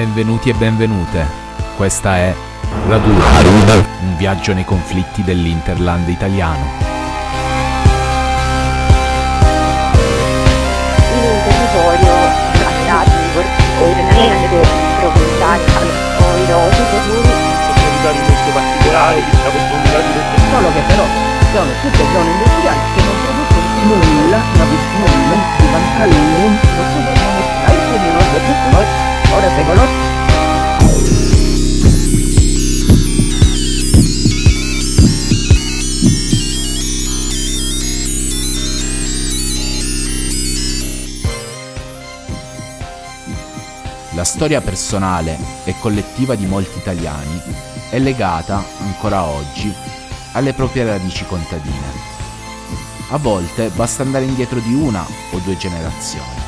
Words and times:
Benvenuti 0.00 0.48
e 0.48 0.54
benvenute. 0.54 1.26
Questa 1.76 2.16
è 2.16 2.34
Raduna, 2.88 3.74
un 4.00 4.16
viaggio 4.16 4.54
nei 4.54 4.64
conflitti 4.64 5.22
dell'Interland 5.22 6.08
italiano. 6.08 6.64
in 11.12 11.20
un 11.20 11.38
territorio 11.44 12.16
ordinariamente 13.84 14.68
provvidenziali 15.00 15.64
poi 16.16 16.46
dopo 16.48 16.80
comuni 16.80 17.32
comunitari 17.76 18.18
molto 18.24 18.50
particolari, 18.56 19.20
diciamo 19.20 19.58
comunitari 19.68 20.08
molto 20.16 20.40
solo 20.48 20.68
che 20.72 20.80
però 20.88 21.04
sono 21.52 21.70
tutte 21.82 22.04
zone 22.08 22.30
industriali 22.30 22.80
che 22.96 23.02
non 23.04 23.16
producono 23.20 24.00
nulla, 24.00 24.38
ma 24.56 24.64
nulla 24.64 25.36
di 25.60 25.66
vantaggio, 25.68 26.16
non 26.16 26.56
sono 26.88 27.12
dai 27.68 27.76
quindi 27.90 28.08
non 28.08 28.22
è 28.22 29.19
tutto 29.30 29.36
noi, 29.36 29.38
ora 29.38 29.48
secolo. 29.54 30.08
La 44.12 44.24
storia 44.24 44.60
personale 44.60 45.38
e 45.64 45.74
collettiva 45.78 46.34
di 46.34 46.44
molti 46.46 46.76
italiani 46.78 47.40
è 47.88 47.98
legata, 47.98 48.62
ancora 48.80 49.24
oggi, 49.24 49.72
alle 50.32 50.52
proprie 50.52 50.84
radici 50.84 51.24
contadine. 51.26 52.08
A 53.12 53.16
volte 53.16 53.70
basta 53.70 54.02
andare 54.02 54.24
indietro 54.24 54.60
di 54.60 54.74
una 54.74 55.04
o 55.32 55.38
due 55.38 55.56
generazioni. 55.56 56.38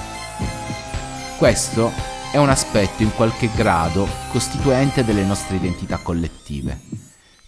Questo 1.39 2.12
è 2.33 2.39
un 2.39 2.49
aspetto 2.49 3.03
in 3.03 3.15
qualche 3.15 3.51
grado 3.55 4.09
costituente 4.31 5.05
delle 5.05 5.23
nostre 5.23 5.57
identità 5.57 5.99
collettive. 5.99 6.81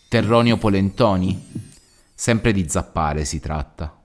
Terroni 0.08 0.52
o 0.52 0.58
polentoni? 0.58 1.72
Sempre 2.14 2.52
di 2.52 2.68
zappare 2.68 3.24
si 3.24 3.40
tratta. 3.40 3.96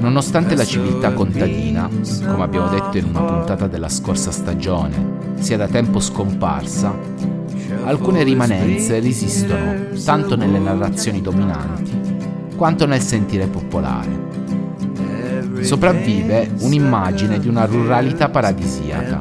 Nonostante 0.00 0.56
la 0.56 0.64
civiltà 0.64 1.12
contadina, 1.12 1.88
come 1.88 2.42
abbiamo 2.42 2.68
detto 2.68 2.98
in 2.98 3.04
una 3.04 3.22
puntata 3.22 3.68
della 3.68 3.88
scorsa 3.88 4.32
stagione, 4.32 5.21
sia 5.42 5.56
da 5.56 5.66
tempo 5.66 5.98
scomparsa, 5.98 6.96
alcune 7.84 8.22
rimanenze 8.22 9.00
resistono 9.00 9.88
tanto 10.04 10.36
nelle 10.36 10.58
narrazioni 10.58 11.20
dominanti 11.20 12.00
quanto 12.56 12.86
nel 12.86 13.00
sentire 13.00 13.48
popolare. 13.48 14.30
Sopravvive 15.62 16.50
un'immagine 16.60 17.40
di 17.40 17.48
una 17.48 17.64
ruralità 17.64 18.28
paradisiaca, 18.28 19.18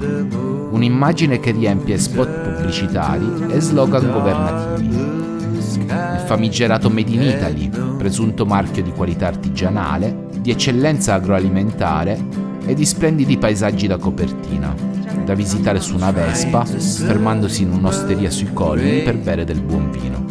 un'immagine 0.69 1.39
che 1.39 1.49
riempie 1.49 1.97
spot 1.97 2.29
pubblicitari 2.29 3.47
e 3.49 3.59
slogan 3.59 4.11
governativi. 4.11 4.95
Il 4.95 6.23
famigerato 6.25 6.89
Made 6.91 7.11
in 7.11 7.21
Italy, 7.23 7.69
presunto 7.97 8.45
marchio 8.45 8.83
di 8.83 8.91
qualità 8.91 9.27
artigianale, 9.27 10.27
di 10.39 10.51
eccellenza 10.51 11.15
agroalimentare 11.15 12.19
e 12.65 12.75
di 12.75 12.85
splendidi 12.85 13.37
paesaggi 13.37 13.87
da 13.87 13.97
copertina, 13.97 14.90
da 15.23 15.33
visitare 15.33 15.79
su 15.79 15.95
una 15.95 16.11
Vespa, 16.11 16.65
fermandosi 16.65 17.63
in 17.63 17.71
un'osteria 17.71 18.29
sui 18.29 18.51
colli 18.53 19.01
per 19.01 19.17
bere 19.17 19.43
del 19.43 19.61
buon 19.61 19.91
vino. 19.91 20.25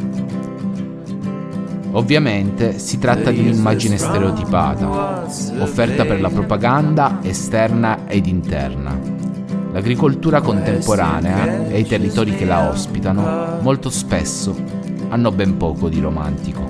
Ovviamente 1.92 2.78
si 2.78 2.98
tratta 2.98 3.30
di 3.30 3.40
un'immagine 3.40 3.96
stereotipata, 3.96 5.24
offerta 5.58 6.04
per 6.04 6.20
la 6.20 6.28
propaganda 6.28 7.18
esterna 7.22 8.06
ed 8.06 8.26
interna. 8.26 8.96
L'agricoltura 9.72 10.40
contemporanea 10.40 11.68
e 11.68 11.80
i 11.80 11.86
territori 11.86 12.34
che 12.34 12.44
la 12.44 12.68
ospitano 12.68 13.58
molto 13.60 13.90
spesso 13.90 14.54
hanno 15.08 15.32
ben 15.32 15.56
poco 15.56 15.88
di 15.88 16.00
romantico. 16.00 16.68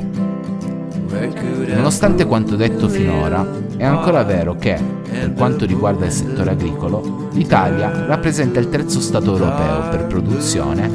Nonostante 1.75 2.25
quanto 2.25 2.57
detto 2.57 2.89
finora, 2.89 3.47
è 3.81 3.87
ancora 3.87 4.23
vero 4.25 4.57
che, 4.57 4.79
per 5.09 5.33
quanto 5.33 5.65
riguarda 5.65 6.05
il 6.05 6.13
settore 6.13 6.51
agricolo, 6.51 7.31
l'Italia 7.33 8.05
rappresenta 8.05 8.61
il 8.61 8.69
terzo 8.69 9.01
Stato 9.01 9.33
europeo 9.33 9.89
per 9.89 10.05
produzione 10.05 10.95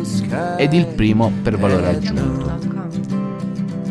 ed 0.56 0.72
il 0.72 0.86
primo 0.86 1.32
per 1.42 1.58
valore 1.58 1.88
aggiunto. 1.88 2.54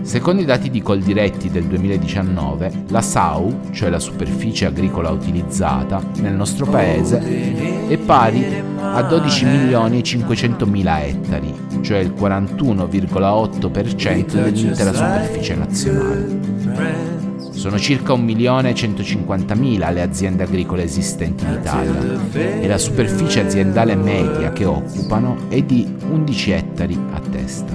Secondo 0.02 0.42
i 0.42 0.44
dati 0.44 0.70
di 0.70 0.80
Coldiretti 0.80 1.50
del 1.50 1.64
2019, 1.64 2.84
la 2.90 3.02
SAU, 3.02 3.72
cioè 3.72 3.90
la 3.90 3.98
superficie 3.98 4.66
agricola 4.66 5.10
utilizzata 5.10 6.00
nel 6.20 6.34
nostro 6.34 6.66
paese, 6.66 7.88
è 7.88 7.96
pari 7.96 8.62
a 8.78 9.02
12 9.02 9.44
milioni 9.44 9.98
e 9.98 10.04
500 10.04 10.66
mila 10.66 11.04
ettari, 11.04 11.52
cioè 11.80 11.98
il 11.98 12.14
41,8% 12.16 14.40
dell'intera 14.40 14.92
superficie 14.92 15.56
nazionale. 15.56 17.22
Sono 17.54 17.78
circa 17.78 18.12
1 18.12 18.22
milione 18.22 18.70
e 18.70 18.74
150 18.74 19.54
mila 19.54 19.90
le 19.90 20.02
aziende 20.02 20.42
agricole 20.42 20.82
esistenti 20.82 21.44
in 21.44 21.52
Italia 21.52 22.20
e 22.34 22.66
la 22.66 22.78
superficie 22.78 23.40
aziendale 23.40 23.94
media 23.94 24.52
che 24.52 24.64
occupano 24.64 25.36
è 25.48 25.62
di 25.62 25.88
11 26.10 26.50
ettari 26.50 26.98
a 27.12 27.20
testa. 27.20 27.72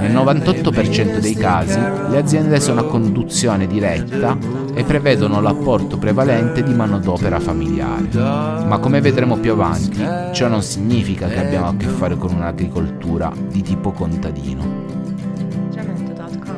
Nel 0.00 0.12
98% 0.12 1.18
dei 1.20 1.34
casi 1.34 1.78
le 1.78 2.18
aziende 2.18 2.60
sono 2.60 2.80
a 2.80 2.84
conduzione 2.84 3.66
diretta 3.66 4.36
e 4.74 4.84
prevedono 4.84 5.40
l'apporto 5.40 5.96
prevalente 5.96 6.62
di 6.62 6.74
manodopera 6.74 7.38
familiare. 7.38 8.08
Ma 8.12 8.78
come 8.78 9.00
vedremo 9.00 9.36
più 9.36 9.52
avanti, 9.52 10.04
ciò 10.32 10.48
non 10.48 10.62
significa 10.62 11.28
che 11.28 11.38
abbiamo 11.38 11.68
a 11.68 11.76
che 11.76 11.86
fare 11.86 12.16
con 12.16 12.34
un'agricoltura 12.34 13.32
di 13.50 13.62
tipo 13.62 13.92
contadino. 13.92 14.95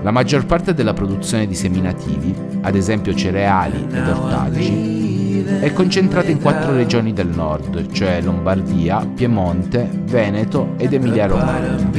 La 0.03 0.11
maggior 0.11 0.47
parte 0.47 0.75
della 0.75 0.93
produzione 0.93 1.47
di 1.47 1.55
seminativi, 1.55 2.35
ad 2.61 2.75
esempio 2.75 3.15
cereali 3.15 3.87
ed 3.91 4.09
ortaggi, 4.09 5.45
è 5.61 5.73
concentrata 5.73 6.31
in 6.31 6.41
quattro 6.41 6.73
regioni 6.73 7.13
del 7.13 7.29
nord, 7.29 7.91
cioè 7.91 8.21
Lombardia, 8.21 9.05
Piemonte, 9.05 9.89
Veneto 10.05 10.75
ed 10.77 10.93
Emilia-Romagna. 10.93 11.91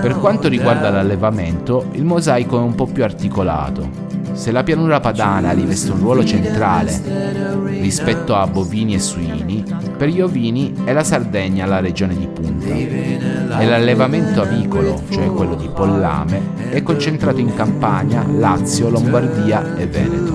Per 0.00 0.18
quanto 0.18 0.48
riguarda 0.48 0.90
l'allevamento, 0.90 1.86
il 1.92 2.04
mosaico 2.04 2.58
è 2.58 2.62
un 2.62 2.74
po' 2.74 2.86
più 2.86 3.02
articolato. 3.02 4.07
Se 4.38 4.52
la 4.52 4.62
pianura 4.62 5.00
padana 5.00 5.50
riveste 5.50 5.90
un 5.90 5.98
ruolo 5.98 6.24
centrale 6.24 7.02
rispetto 7.80 8.36
a 8.36 8.46
bovini 8.46 8.94
e 8.94 9.00
suini, 9.00 9.64
per 9.96 10.10
gli 10.10 10.20
ovini 10.20 10.74
è 10.84 10.92
la 10.92 11.02
Sardegna 11.02 11.66
la 11.66 11.80
regione 11.80 12.16
di 12.16 12.28
punta 12.28 12.68
e 12.68 13.66
l'allevamento 13.66 14.40
avicolo, 14.40 15.02
cioè 15.08 15.26
quello 15.26 15.56
di 15.56 15.68
pollame, 15.68 16.70
è 16.70 16.80
concentrato 16.84 17.40
in 17.40 17.52
Campania, 17.52 18.24
Lazio, 18.28 18.88
Lombardia 18.88 19.76
e 19.76 19.88
Veneto. 19.88 20.32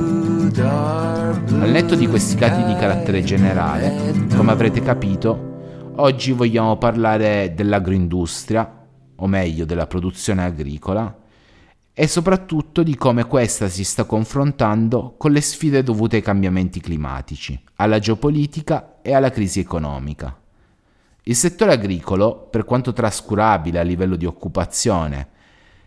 Al 1.62 1.70
netto 1.70 1.96
di 1.96 2.06
questi 2.06 2.36
dati 2.36 2.62
di 2.66 2.76
carattere 2.76 3.24
generale, 3.24 4.28
come 4.36 4.52
avrete 4.52 4.82
capito, 4.82 5.92
oggi 5.96 6.34
vogliamo 6.34 6.76
parlare 6.76 7.54
dell'agroindustria, 7.56 8.82
o 9.16 9.28
meglio 9.28 9.64
della 9.64 9.88
produzione 9.88 10.44
agricola, 10.44 11.22
e 11.96 12.08
soprattutto 12.08 12.82
di 12.82 12.96
come 12.96 13.26
questa 13.26 13.70
si 13.70 13.84
sta 13.84 14.06
confrontando 14.06 15.14
con 15.16 15.32
le 15.32 15.42
sfide 15.42 15.84
dovute 15.84 16.16
ai 16.16 16.22
cambiamenti 16.24 16.80
climatici, 16.80 17.60
alla 17.76 18.00
geopolitica 18.00 19.00
e 19.04 19.14
alla 19.14 19.30
crisi 19.30 19.60
economica. 19.60 20.36
Il 21.26 21.36
settore 21.36 21.74
agricolo, 21.74 22.48
per 22.50 22.66
quanto 22.66 22.94
trascurabile 22.94 23.80
a 23.80 23.84
livello 23.84 24.16
di 24.16 24.26
occupazione 24.26 25.30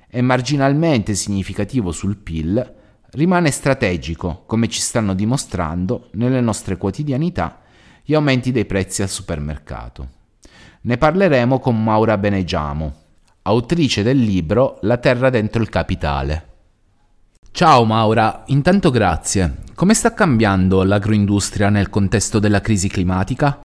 e 0.09 0.23
marginalmente 0.23 1.15
significativo 1.15 1.91
sul 1.91 2.17
PIL, 2.17 2.75
rimane 3.11 3.51
strategico, 3.51 4.45
come 4.47 4.69
ci 4.69 4.81
stanno 4.81 5.13
dimostrando 5.13 6.09
nelle 6.13 6.41
nostre 6.41 6.77
quotidianità 6.77 7.63
gli 8.05 8.15
aumenti 8.15 8.53
dei 8.53 8.65
prezzi 8.65 9.03
al 9.03 9.09
supermercato. 9.09 10.09
Ne 10.83 10.97
parleremo 10.97 11.59
con 11.59 11.83
Maura 11.83 12.17
Benegiamo, 12.17 12.95
autrice 13.47 14.03
del 14.03 14.19
libro 14.19 14.79
La 14.83 14.99
terra 14.99 15.31
dentro 15.31 15.63
il 15.63 15.69
capitale. 15.69 16.55
Ciao 17.53 17.85
Maura, 17.85 18.43
intanto 18.47 18.91
grazie. 18.91 19.63
Come 19.75 19.95
sta 19.95 20.13
cambiando 20.13 20.83
l'agroindustria 20.83 21.71
nel 21.71 21.89
contesto 21.89 22.39
della 22.39 22.61
crisi 22.61 22.89
climatica? 22.89 23.61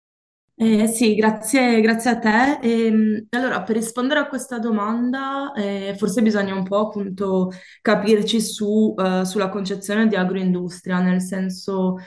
Eh, 0.58 0.86
sì, 0.86 1.14
grazie, 1.14 1.82
grazie 1.82 2.10
a 2.10 2.18
te. 2.18 2.58
Ehm, 2.62 3.26
allora, 3.30 3.62
per 3.62 3.76
rispondere 3.76 4.20
a 4.20 4.26
questa 4.26 4.58
domanda, 4.58 5.52
eh, 5.54 5.94
forse 5.98 6.22
bisogna 6.22 6.54
un 6.54 6.64
po' 6.64 6.78
appunto 6.78 7.52
capirci 7.82 8.40
su, 8.40 8.94
eh, 8.98 9.24
sulla 9.26 9.50
concezione 9.50 10.08
di 10.08 10.16
agroindustria, 10.16 11.00
nel 11.00 11.20
senso 11.20 11.98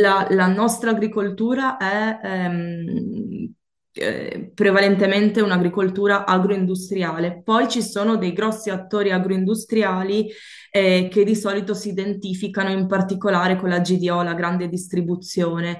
la, 0.00 0.26
la 0.30 0.46
nostra 0.48 0.90
agricoltura 0.90 1.78
è 1.78 2.20
ehm, 2.22 3.52
eh, 3.94 4.50
prevalentemente 4.52 5.40
un'agricoltura 5.40 6.26
agroindustriale. 6.26 7.42
Poi 7.44 7.68
ci 7.68 7.82
sono 7.82 8.16
dei 8.16 8.32
grossi 8.32 8.70
attori 8.70 9.12
agroindustriali 9.12 10.28
eh, 10.70 11.08
che 11.10 11.24
di 11.24 11.36
solito 11.36 11.74
si 11.74 11.90
identificano 11.90 12.70
in 12.70 12.86
particolare 12.88 13.56
con 13.56 13.68
la 13.68 13.78
GDO, 13.78 14.22
la 14.22 14.34
grande 14.34 14.68
distribuzione. 14.68 15.78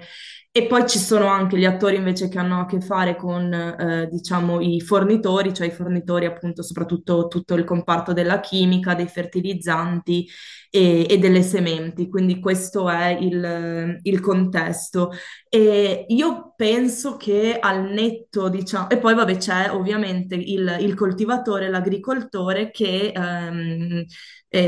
E 0.57 0.67
poi 0.69 0.89
ci 0.89 1.01
sono 1.01 1.27
anche 1.27 1.59
gli 1.59 1.65
attori 1.65 1.97
invece 1.97 2.29
che 2.29 2.39
hanno 2.39 2.61
a 2.61 2.67
che 2.67 2.81
fare 2.81 3.17
con, 3.17 3.53
eh, 3.53 4.07
diciamo, 4.09 4.61
i 4.61 4.81
fornitori, 4.81 5.53
cioè 5.53 5.67
i 5.67 5.73
fornitori 5.73 6.27
appunto 6.27 6.63
soprattutto 6.63 7.27
tutto 7.27 7.55
il 7.55 7.65
comparto 7.65 8.13
della 8.13 8.39
chimica, 8.39 8.95
dei 8.95 9.09
fertilizzanti 9.09 10.29
e, 10.71 11.07
e 11.11 11.19
delle 11.19 11.43
sementi, 11.43 12.09
quindi 12.09 12.39
questo 12.39 12.89
è 12.89 13.09
il, 13.21 13.99
il, 14.03 14.21
contesto. 14.21 15.11
E 15.49 16.05
io 16.07 16.53
penso 16.55 17.17
che 17.17 17.59
al 17.59 17.91
netto, 17.91 18.49
diciamo, 18.49 18.91
e 18.91 18.99
poi 18.99 19.15
vabbè 19.15 19.37
c'è 19.37 19.71
ovviamente 19.73 20.37
il, 20.37 20.77
il 20.81 20.95
coltivatore, 20.95 21.69
l'agricoltore 21.69 22.71
che 22.71 23.11
ehm, 23.13 24.05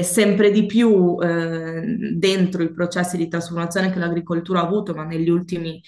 sempre 0.02 0.50
di 0.50 0.66
più 0.66 1.16
eh, 1.22 1.96
dentro 2.14 2.62
i 2.62 2.72
processi 2.72 3.16
di 3.16 3.28
trasformazione 3.28 3.90
che 3.90 3.98
l'agricoltura 3.98 4.60
ha 4.60 4.64
avuto, 4.64 4.94
ma 4.94 5.04
negli 5.04 5.28
ultimi 5.28 5.80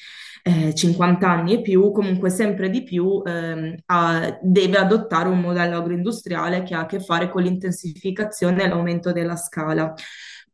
eh, 0.42 0.74
50 0.74 1.28
anni 1.28 1.54
e 1.54 1.60
più, 1.62 1.90
comunque 1.90 2.30
sempre 2.30 2.70
di 2.70 2.82
più 2.82 3.22
ehm, 3.24 3.74
ha, 3.86 4.38
deve 4.40 4.78
adottare 4.78 5.28
un 5.28 5.40
modello 5.40 5.78
agroindustriale 5.78 6.62
che 6.62 6.74
ha 6.74 6.80
a 6.80 6.86
che 6.86 7.00
fare 7.00 7.28
con 7.28 7.42
l'intensificazione 7.42 8.64
e 8.64 8.68
l'aumento 8.68 9.12
della 9.12 9.36
scala. 9.36 9.92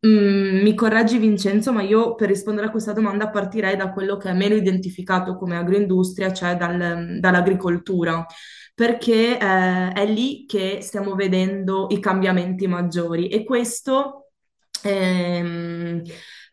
Mm, 0.06 0.62
mi 0.62 0.74
correggi 0.74 1.18
Vincenzo, 1.18 1.72
ma 1.72 1.82
io 1.82 2.14
per 2.14 2.28
rispondere 2.28 2.66
a 2.66 2.70
questa 2.70 2.92
domanda 2.92 3.30
partirei 3.30 3.76
da 3.76 3.90
quello 3.90 4.16
che 4.18 4.28
è 4.28 4.34
meno 4.34 4.54
identificato 4.54 5.36
come 5.36 5.56
agroindustria, 5.56 6.32
cioè 6.32 6.56
dal, 6.56 7.18
dall'agricoltura, 7.20 8.26
perché 8.74 9.38
eh, 9.38 9.92
è 9.92 10.06
lì 10.06 10.44
che 10.46 10.80
stiamo 10.82 11.14
vedendo 11.14 11.86
i 11.90 12.00
cambiamenti 12.00 12.66
maggiori 12.66 13.28
e 13.28 13.44
questo 13.44 14.30
ehm, 14.82 16.02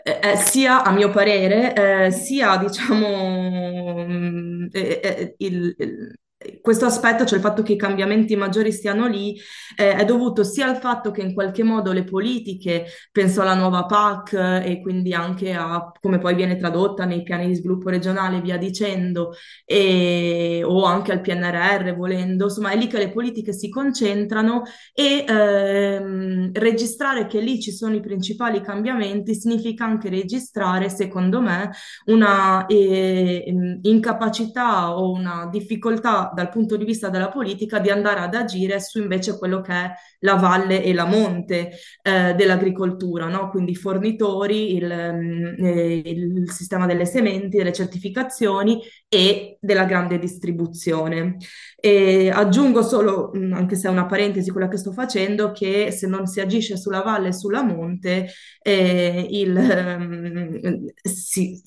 eh, 0.03 0.35
sia 0.37 0.83
a 0.83 0.91
mio 0.91 1.09
parere, 1.09 2.05
eh, 2.05 2.11
sia 2.11 2.57
diciamo 2.57 4.05
mm, 4.07 4.67
eh, 4.71 4.99
eh, 5.03 5.35
il, 5.37 5.75
il 5.77 6.15
questo 6.61 6.85
aspetto, 6.85 7.25
cioè 7.25 7.37
il 7.37 7.43
fatto 7.43 7.61
che 7.63 7.73
i 7.73 7.77
cambiamenti 7.77 8.35
maggiori 8.35 8.71
stiano 8.71 9.07
lì, 9.07 9.39
eh, 9.75 9.95
è 9.95 10.05
dovuto 10.05 10.43
sia 10.43 10.67
al 10.67 10.77
fatto 10.77 11.11
che 11.11 11.21
in 11.21 11.33
qualche 11.33 11.63
modo 11.63 11.91
le 11.91 12.03
politiche, 12.03 12.85
penso 13.11 13.41
alla 13.41 13.53
nuova 13.53 13.85
PAC 13.85 14.33
e 14.63 14.79
quindi 14.81 15.13
anche 15.13 15.53
a 15.53 15.91
come 15.99 16.19
poi 16.19 16.35
viene 16.35 16.57
tradotta 16.57 17.05
nei 17.05 17.23
piani 17.23 17.47
di 17.47 17.55
sviluppo 17.55 17.89
regionale, 17.89 18.41
via 18.41 18.57
dicendo, 18.57 19.33
e, 19.65 20.61
o 20.63 20.83
anche 20.85 21.11
al 21.11 21.21
PNRR 21.21 21.95
volendo, 21.95 22.45
insomma 22.45 22.71
è 22.71 22.77
lì 22.77 22.87
che 22.87 22.97
le 22.97 23.11
politiche 23.11 23.53
si 23.53 23.69
concentrano 23.69 24.63
e 24.93 25.25
ehm, 25.27 26.51
registrare 26.53 27.27
che 27.27 27.39
lì 27.39 27.59
ci 27.59 27.71
sono 27.71 27.95
i 27.95 28.01
principali 28.01 28.61
cambiamenti 28.61 29.35
significa 29.35 29.85
anche 29.85 30.09
registrare, 30.09 30.89
secondo 30.89 31.41
me, 31.41 31.71
una 32.05 32.65
eh, 32.65 33.43
incapacità 33.81 34.97
o 34.97 35.11
una 35.11 35.47
difficoltà 35.51 36.30
dal 36.33 36.49
punto 36.49 36.77
di 36.77 36.85
vista 36.85 37.09
della 37.09 37.29
politica 37.29 37.79
di 37.79 37.89
andare 37.89 38.19
ad 38.19 38.35
agire 38.35 38.79
su 38.79 38.99
invece 38.99 39.37
quello 39.37 39.61
che 39.61 39.71
è 39.73 39.91
la 40.19 40.35
valle 40.35 40.83
e 40.83 40.93
la 40.93 41.05
monte 41.05 41.71
eh, 42.01 42.33
dell'agricoltura, 42.35 43.27
no? 43.27 43.49
quindi 43.49 43.71
i 43.71 43.75
fornitori, 43.75 44.75
il, 44.75 44.85
mm, 44.85 45.65
eh, 45.65 46.01
il 46.05 46.51
sistema 46.51 46.85
delle 46.85 47.05
sementi, 47.05 47.57
delle 47.57 47.73
certificazioni 47.73 48.81
e 49.07 49.57
della 49.59 49.85
grande 49.85 50.19
distribuzione. 50.19 51.37
E 51.79 52.29
aggiungo 52.29 52.83
solo, 52.83 53.31
mm, 53.35 53.53
anche 53.53 53.75
se 53.75 53.87
è 53.87 53.91
una 53.91 54.05
parentesi 54.05 54.51
quella 54.51 54.67
che 54.67 54.77
sto 54.77 54.91
facendo, 54.91 55.51
che 55.51 55.91
se 55.91 56.07
non 56.07 56.27
si 56.27 56.39
agisce 56.39 56.77
sulla 56.77 57.01
valle 57.01 57.29
e 57.29 57.33
sulla 57.33 57.63
monte, 57.63 58.27
eh, 58.61 59.27
il, 59.29 59.55
um, 59.55 60.85
si, 61.01 61.61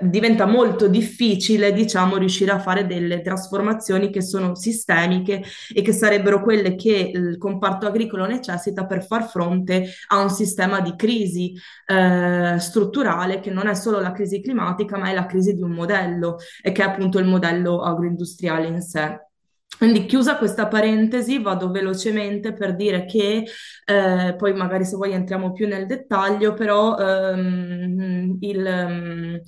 diventa 0.00 0.46
molto 0.46 0.88
difficile, 0.88 1.72
diciamo, 1.72 2.16
riuscire 2.16 2.50
a 2.50 2.58
fare 2.58 2.86
delle 2.86 3.20
trasformazioni 3.20 4.10
che 4.10 4.22
sono 4.22 4.54
sistemiche 4.54 5.42
e 5.74 5.82
che 5.82 5.92
sarebbero 5.92 6.42
quelle 6.42 6.74
che 6.74 7.10
il 7.14 7.38
comparto 7.38 7.86
agricolo 7.86 8.26
necessita 8.26 8.86
per 8.86 9.04
far 9.04 9.28
fronte 9.28 9.86
a 10.08 10.20
un 10.20 10.30
sistema 10.30 10.80
di 10.80 10.94
crisi 10.96 11.54
eh, 11.86 12.56
strutturale 12.58 13.40
che 13.40 13.50
non 13.50 13.66
è 13.66 13.74
solo 13.74 14.00
la 14.00 14.12
crisi 14.12 14.40
climatica, 14.40 14.98
ma 14.98 15.10
è 15.10 15.14
la 15.14 15.26
crisi 15.26 15.54
di 15.54 15.62
un 15.62 15.72
modello 15.72 16.38
e 16.62 16.72
che 16.72 16.82
è 16.82 16.86
appunto 16.86 17.18
il 17.18 17.26
modello 17.26 17.82
agroindustriale 17.82 18.66
in 18.66 18.80
sé. 18.80 19.31
Quindi 19.78 20.06
chiusa 20.06 20.36
questa 20.36 20.68
parentesi, 20.68 21.40
vado 21.40 21.70
velocemente 21.70 22.52
per 22.52 22.76
dire 22.76 23.04
che 23.04 23.44
eh, 23.84 24.34
poi 24.36 24.52
magari 24.54 24.84
se 24.84 24.94
vuoi 24.96 25.12
entriamo 25.12 25.52
più 25.52 25.66
nel 25.66 25.86
dettaglio, 25.86 26.54
però 26.54 26.96
ehm, 26.96 28.36
il, 28.40 28.64
ehm, 28.66 29.40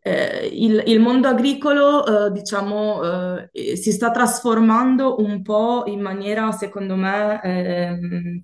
eh, 0.00 0.48
il, 0.52 0.82
il, 0.86 1.00
mondo 1.00 1.28
agricolo, 1.28 2.26
eh, 2.26 2.32
diciamo, 2.32 3.48
eh, 3.52 3.76
si 3.76 3.92
sta 3.92 4.10
trasformando 4.10 5.16
un 5.18 5.42
po' 5.42 5.84
in 5.86 6.00
maniera, 6.00 6.50
secondo 6.52 6.96
me, 6.96 7.40
ehm, 7.42 8.40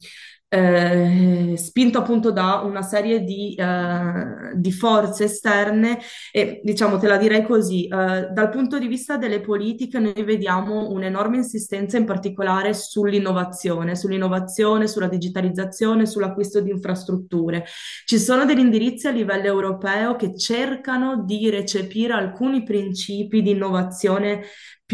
eh, 0.55 1.57
spinto 1.57 1.99
appunto 1.99 2.31
da 2.31 2.61
una 2.65 2.83
serie 2.83 3.25
di, 3.25 3.55
eh, 3.55 4.53
di, 4.55 4.71
forze 4.71 5.25
esterne 5.25 5.99
e 6.31 6.61
diciamo 6.63 6.97
te 6.97 7.09
la 7.09 7.17
direi 7.17 7.43
così, 7.43 7.87
eh, 7.87 8.29
dal 8.31 8.51
punto 8.51 8.79
di 8.79 8.87
vista 8.87 9.17
delle 9.17 9.41
politiche 9.41 9.99
noi 9.99 10.23
vediamo 10.23 10.91
un'enorme 10.91 11.39
insistenza 11.39 11.97
in 11.97 12.05
particolare 12.05 12.73
sull'innovazione, 12.73 13.97
sull'innovazione, 13.97 14.87
sulla 14.87 15.09
digitalizzazione, 15.09 16.07
sull'acquisto 16.07 16.61
di 16.61 16.71
infrastrutture. 16.71 17.65
Ci 18.05 18.19
sono 18.21 18.45
degli 18.45 18.61
indirizzi 18.61 19.09
a 19.09 19.11
livello 19.11 19.47
europeo 19.47 20.15
che 20.15 20.37
cercano 20.37 21.25
di 21.25 21.51
recepire 21.51 22.13
alcuni 22.13 22.63
principi 22.63 23.43
di 23.43 23.51
innovazione 23.51 24.43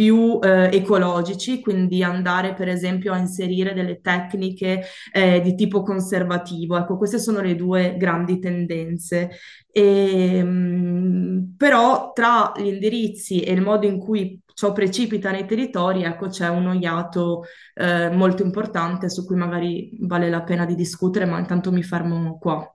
più 0.00 0.38
eh, 0.42 0.70
ecologici, 0.72 1.60
quindi 1.60 2.02
andare 2.02 2.54
per 2.54 2.68
esempio 2.68 3.12
a 3.12 3.18
inserire 3.18 3.74
delle 3.74 4.00
tecniche 4.00 4.82
eh, 5.12 5.42
di 5.42 5.54
tipo 5.54 5.82
conservativo. 5.82 6.78
Ecco, 6.78 6.96
queste 6.96 7.18
sono 7.18 7.42
le 7.42 7.54
due 7.54 7.96
grandi 7.98 8.38
tendenze. 8.38 9.28
E, 9.70 10.36
ehm, 10.36 11.54
però 11.54 12.12
tra 12.14 12.54
gli 12.56 12.68
indirizzi 12.68 13.42
e 13.42 13.52
il 13.52 13.60
modo 13.60 13.84
in 13.84 13.98
cui 13.98 14.40
ciò 14.54 14.72
precipita 14.72 15.30
nei 15.30 15.44
territori, 15.44 16.02
ecco, 16.04 16.28
c'è 16.28 16.48
uno 16.48 16.72
iato 16.72 17.44
eh, 17.74 18.08
molto 18.10 18.42
importante 18.42 19.10
su 19.10 19.26
cui 19.26 19.36
magari 19.36 19.98
vale 20.00 20.30
la 20.30 20.42
pena 20.42 20.64
di 20.64 20.74
discutere, 20.74 21.26
ma 21.26 21.38
intanto 21.38 21.70
mi 21.70 21.82
fermo 21.82 22.38
qua. 22.38 22.66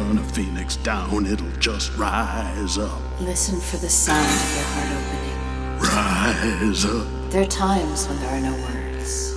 Burn 0.00 0.18
a 0.18 0.22
phoenix 0.22 0.76
down, 0.76 1.26
it'll 1.26 1.50
just 1.58 1.94
rise 1.96 2.78
up. 2.78 3.00
Listen 3.20 3.60
for 3.60 3.76
the 3.76 3.88
sound 3.88 4.24
of 4.24 4.54
your 4.56 4.64
heart 4.72 4.90
opening. 4.98 5.38
Rise 5.78 6.84
up. 6.86 7.06
There 7.30 7.42
are 7.42 7.46
times 7.46 8.08
when 8.08 8.18
there 8.20 8.30
are 8.30 8.40
no 8.40 8.54
words, 8.66 9.32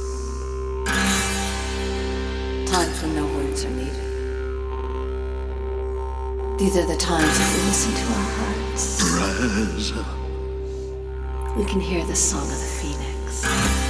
times 2.72 3.02
when 3.02 3.16
no 3.16 3.26
words 3.36 3.66
are 3.66 3.72
needed. 3.72 3.94
These 6.60 6.78
are 6.78 6.88
the 6.88 6.98
times 6.98 7.38
that 7.40 7.50
we 7.56 7.62
listen 7.68 7.94
to 7.94 8.06
our 8.14 8.30
hearts. 8.40 8.84
Rise 9.20 9.92
up. 9.92 11.58
We 11.58 11.66
can 11.66 11.82
hear 11.82 12.06
the 12.06 12.16
song 12.16 12.44
of 12.44 12.48
the 12.48 12.72
phoenix. 12.80 13.83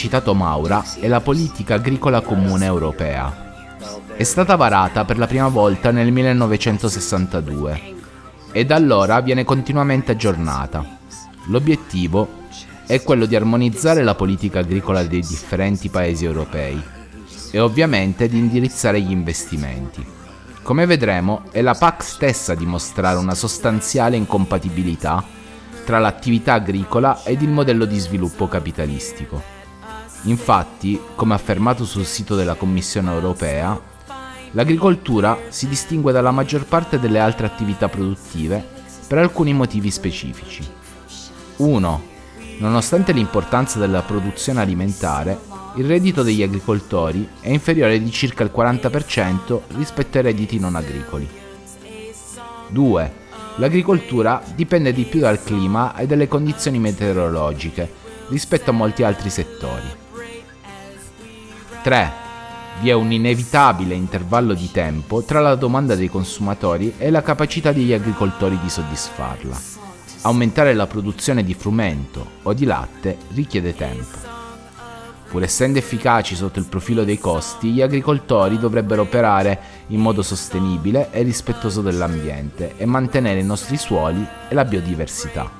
Citato 0.00 0.32
Maura, 0.32 0.82
è 0.98 1.08
la 1.08 1.20
politica 1.20 1.74
agricola 1.74 2.22
comune 2.22 2.64
europea. 2.64 3.76
È 4.16 4.22
stata 4.22 4.56
varata 4.56 5.04
per 5.04 5.18
la 5.18 5.26
prima 5.26 5.48
volta 5.48 5.90
nel 5.90 6.10
1962 6.10 7.94
e 8.50 8.64
da 8.64 8.76
allora 8.76 9.20
viene 9.20 9.44
continuamente 9.44 10.12
aggiornata. 10.12 10.96
L'obiettivo 11.48 12.46
è 12.86 13.02
quello 13.02 13.26
di 13.26 13.36
armonizzare 13.36 14.02
la 14.02 14.14
politica 14.14 14.60
agricola 14.60 15.02
dei 15.02 15.20
differenti 15.20 15.90
paesi 15.90 16.24
europei 16.24 16.82
e 17.50 17.60
ovviamente 17.60 18.26
di 18.26 18.38
indirizzare 18.38 19.02
gli 19.02 19.10
investimenti. 19.10 20.02
Come 20.62 20.86
vedremo, 20.86 21.42
è 21.50 21.60
la 21.60 21.74
PAC 21.74 22.02
stessa 22.02 22.52
a 22.52 22.56
dimostrare 22.56 23.18
una 23.18 23.34
sostanziale 23.34 24.16
incompatibilità 24.16 25.22
tra 25.84 25.98
l'attività 25.98 26.54
agricola 26.54 27.22
ed 27.22 27.42
il 27.42 27.50
modello 27.50 27.84
di 27.84 27.98
sviluppo 27.98 28.48
capitalistico. 28.48 29.59
Infatti, 30.24 31.00
come 31.14 31.34
affermato 31.34 31.84
sul 31.84 32.04
sito 32.04 32.34
della 32.34 32.54
Commissione 32.54 33.10
europea, 33.10 33.80
l'agricoltura 34.52 35.38
si 35.48 35.66
distingue 35.66 36.12
dalla 36.12 36.30
maggior 36.30 36.66
parte 36.66 36.98
delle 36.98 37.18
altre 37.18 37.46
attività 37.46 37.88
produttive 37.88 38.64
per 39.06 39.18
alcuni 39.18 39.54
motivi 39.54 39.90
specifici. 39.90 40.62
1. 41.56 42.02
Nonostante 42.58 43.12
l'importanza 43.12 43.78
della 43.78 44.02
produzione 44.02 44.60
alimentare, 44.60 45.38
il 45.76 45.86
reddito 45.86 46.22
degli 46.22 46.42
agricoltori 46.42 47.26
è 47.40 47.48
inferiore 47.48 48.02
di 48.02 48.10
circa 48.10 48.42
il 48.42 48.52
40% 48.54 49.60
rispetto 49.76 50.18
ai 50.18 50.24
redditi 50.24 50.58
non 50.58 50.74
agricoli. 50.74 51.28
2. 52.68 53.12
L'agricoltura 53.56 54.42
dipende 54.54 54.92
di 54.92 55.04
più 55.04 55.20
dal 55.20 55.42
clima 55.42 55.96
e 55.96 56.06
dalle 56.06 56.28
condizioni 56.28 56.78
meteorologiche 56.78 57.90
rispetto 58.28 58.70
a 58.70 58.74
molti 58.74 59.02
altri 59.02 59.30
settori. 59.30 60.08
3. 61.82 62.12
Vi 62.80 62.90
è 62.90 62.92
un 62.92 63.10
inevitabile 63.10 63.94
intervallo 63.94 64.52
di 64.52 64.70
tempo 64.70 65.22
tra 65.22 65.40
la 65.40 65.54
domanda 65.54 65.94
dei 65.94 66.08
consumatori 66.08 66.94
e 66.98 67.10
la 67.10 67.22
capacità 67.22 67.72
degli 67.72 67.92
agricoltori 67.92 68.58
di 68.60 68.68
soddisfarla. 68.68 69.58
Aumentare 70.22 70.74
la 70.74 70.86
produzione 70.86 71.42
di 71.42 71.54
frumento 71.54 72.32
o 72.42 72.52
di 72.52 72.66
latte 72.66 73.16
richiede 73.32 73.74
tempo. 73.74 74.18
Pur 75.30 75.42
essendo 75.42 75.78
efficaci 75.78 76.34
sotto 76.34 76.58
il 76.58 76.66
profilo 76.66 77.04
dei 77.04 77.18
costi, 77.18 77.70
gli 77.70 77.80
agricoltori 77.80 78.58
dovrebbero 78.58 79.02
operare 79.02 79.60
in 79.88 80.00
modo 80.00 80.22
sostenibile 80.22 81.10
e 81.12 81.22
rispettoso 81.22 81.80
dell'ambiente 81.80 82.74
e 82.76 82.84
mantenere 82.84 83.40
i 83.40 83.44
nostri 83.44 83.78
suoli 83.78 84.26
e 84.48 84.54
la 84.54 84.64
biodiversità. 84.64 85.50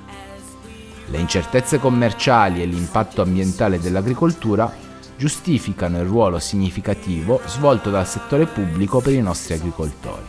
Le 1.06 1.18
incertezze 1.18 1.78
commerciali 1.78 2.60
e 2.60 2.66
l'impatto 2.66 3.22
ambientale 3.22 3.80
dell'agricoltura 3.80 4.88
giustificano 5.20 5.98
il 5.98 6.06
ruolo 6.06 6.38
significativo 6.38 7.42
svolto 7.44 7.90
dal 7.90 8.06
settore 8.06 8.46
pubblico 8.46 9.00
per 9.00 9.12
i 9.12 9.20
nostri 9.20 9.52
agricoltori. 9.52 10.24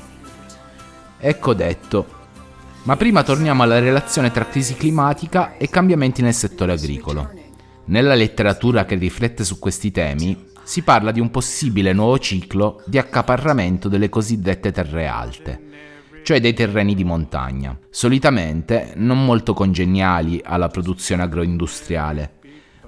Ecco 1.18 1.54
detto, 1.54 2.06
ma 2.84 2.98
prima 2.98 3.24
torniamo 3.24 3.64
alla 3.64 3.80
relazione 3.80 4.32
tra 4.32 4.46
crisi 4.46 4.74
climatica 4.74 5.56
e 5.56 5.70
cambiamenti 5.70 6.22
nel 6.22 6.34
settore 6.34 6.74
agricolo. 6.74 7.32
Nella 7.86 8.16
letteratura 8.16 8.84
che 8.84 8.96
riflette 8.96 9.46
su 9.46 9.60
questi 9.60 9.92
temi 9.92 10.50
si 10.62 10.82
parla 10.82 11.12
di 11.12 11.22
un 11.22 11.32
possibile 11.32 11.94
nuovo 11.94 12.20
ciclo 12.20 12.84
di 12.86 12.98
accaparramento 12.98 13.88
delle 13.88 14.10
cosiddette 14.10 14.74
terre 14.74 15.08
alte, 15.08 15.62
cioè 16.24 16.42
dei 16.42 16.54
terreni 16.54 16.96
di 16.96 17.06
montagna, 17.06 17.78
solitamente 17.90 18.92
non 18.98 19.24
molto 19.24 19.54
congeniali 19.54 20.42
alla 20.44 20.68
produzione 20.68 21.24
agroindustriale, 21.24 22.40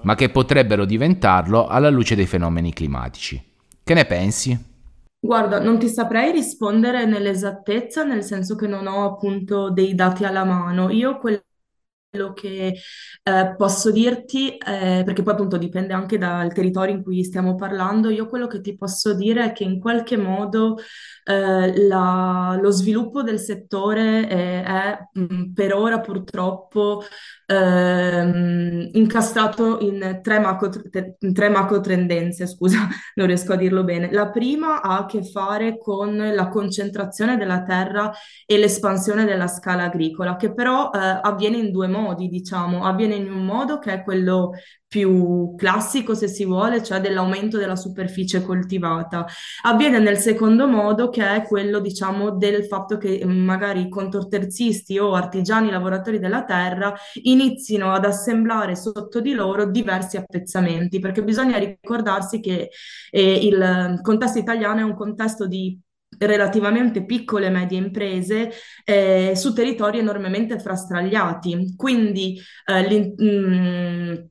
ma 0.03 0.15
che 0.15 0.29
potrebbero 0.29 0.86
diventarlo 0.86 1.67
alla 1.67 1.89
luce 1.89 2.15
dei 2.15 2.25
fenomeni 2.27 2.74
climatici. 2.74 3.41
Che 3.83 3.93
ne 3.93 4.05
pensi? 4.05 4.72
Guarda, 5.19 5.60
non 5.60 5.79
ti 5.79 5.88
saprei 5.88 6.31
rispondere 6.31 7.05
nell'esattezza, 7.05 8.03
nel 8.03 8.24
senso 8.24 8.55
che 8.55 8.67
non 8.67 8.88
ho 8.88 9.05
appunto 9.05 9.72
dei 9.72 9.95
dati 9.95 10.25
alla 10.25 10.43
mano. 10.43 10.89
Io 10.89 11.17
quello 11.17 12.33
che 12.33 12.75
eh, 13.24 13.55
posso 13.57 13.91
dirti, 13.91 14.50
eh, 14.57 15.03
perché 15.05 15.24
poi 15.24 15.33
appunto 15.33 15.57
dipende 15.57 15.93
anche 15.93 16.17
dal 16.17 16.53
territorio 16.53 16.93
in 16.93 17.03
cui 17.03 17.24
stiamo 17.24 17.55
parlando, 17.55 18.10
io 18.10 18.27
quello 18.27 18.48
che 18.48 18.62
ti 18.62 18.75
posso 18.75 19.13
dire 19.15 19.45
è 19.45 19.51
che 19.53 19.63
in 19.63 19.79
qualche 19.79 20.17
modo 20.17 20.77
eh, 21.25 21.86
la- 21.88 22.58
lo 22.62 22.70
sviluppo 22.72 23.22
del 23.24 23.39
settore 23.39 24.27
eh, 24.30 24.63
è 24.63 24.98
mh, 25.13 25.53
per 25.53 25.74
ora 25.74 26.00
purtroppo 26.00 27.03
ehm, 27.46 28.89
incastrato 28.94 29.80
in 29.80 30.20
tre 30.22 30.39
macro, 30.39 30.70
te- 30.89 31.18
tre 31.34 31.50
macro 31.50 31.80
tendenze, 31.82 32.48
scusa, 32.48 32.88
non 33.15 33.27
riesco 33.27 33.53
a 33.53 33.56
dirlo 33.56 33.84
bene. 33.84 34.12
La 34.12 34.30
prima 34.30 34.82
ha 34.82 34.98
a 35.00 35.06
che 35.06 35.24
fare 35.24 35.77
con 35.77 36.15
la 36.18 36.48
concentrazione 36.50 37.38
della 37.38 37.63
terra 37.63 38.12
e 38.46 38.58
l'espansione 38.58 39.25
della 39.25 39.48
scala 39.48 39.84
agricola, 39.84 40.36
che 40.36 40.53
però 40.53 40.89
eh, 40.94 40.98
avviene 41.22 41.58
in 41.58 41.72
due 41.72 41.88
modi, 41.88 42.27
diciamo. 42.27 42.84
Avviene 42.86 43.15
in 43.15 43.32
un 43.32 43.46
modo 43.46 43.80
che 43.80 43.94
è 43.94 44.03
quello 44.03 44.51
più 44.94 45.56
classico, 45.58 46.14
se 46.14 46.28
si 46.28 46.46
vuole, 46.46 46.84
cioè 46.84 47.02
dell'aumento 47.02 47.58
della 47.58 47.76
superficie 47.76 48.44
coltivata. 48.44 49.26
Avviene 49.64 49.98
nel 49.98 50.18
secondo 50.20 50.68
modo, 50.68 51.10
che 51.10 51.28
è 51.28 51.42
quello, 51.42 51.80
diciamo, 51.80 52.30
del 52.38 52.66
fatto 52.66 52.98
che 52.98 53.20
mm, 53.26 53.44
magari 53.44 53.82
i 53.82 53.90
contorterzisti 53.90 55.00
o 55.00 55.16
artigiani 55.16 55.72
lavoratori 55.72 56.20
della 56.20 56.44
terra 56.44 56.94
inizino 57.24 57.92
ad 57.92 58.06
assemblare 58.06 58.76
sotto 58.76 59.20
di 59.20 59.34
loro 59.34 59.66
diversi 59.66 60.18
appezzamenti, 60.18 61.00
perché 61.00 61.24
bisogna 61.24 61.58
ricordarsi 61.58 62.40
che 62.40 62.70
eh, 63.10 63.34
il 63.34 64.00
contesto 64.04 64.38
italiano 64.38 64.82
è 64.82 64.84
un 64.84 64.94
contesto 64.94 65.48
di 65.48 65.76
relativamente 66.20 67.04
piccole 67.04 67.48
e 67.48 67.50
medie 67.50 67.80
imprese 67.80 68.52
eh, 68.84 69.34
su 69.36 69.54
territori 69.54 69.98
enormemente 69.98 70.60
frastagliati. 70.60 71.74
Quindi 71.76 72.40
eh, 72.66 74.28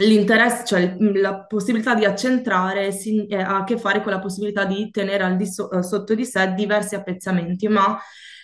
L'interesse, 0.00 0.64
cioè 0.64 0.96
il- 1.00 1.20
la 1.20 1.44
possibilità 1.44 1.94
di 1.94 2.04
accentrare 2.04 2.92
si- 2.92 3.26
eh, 3.26 3.36
ha 3.42 3.56
a 3.58 3.64
che 3.64 3.78
fare 3.78 4.00
con 4.02 4.12
la 4.12 4.20
possibilità 4.20 4.64
di 4.64 4.90
tenere 4.90 5.34
di 5.36 5.46
so- 5.46 5.70
eh, 5.72 5.82
sotto 5.82 6.14
di 6.14 6.24
sé 6.24 6.52
diversi 6.54 6.94
appezzamenti, 6.94 7.66
ma 7.68 7.98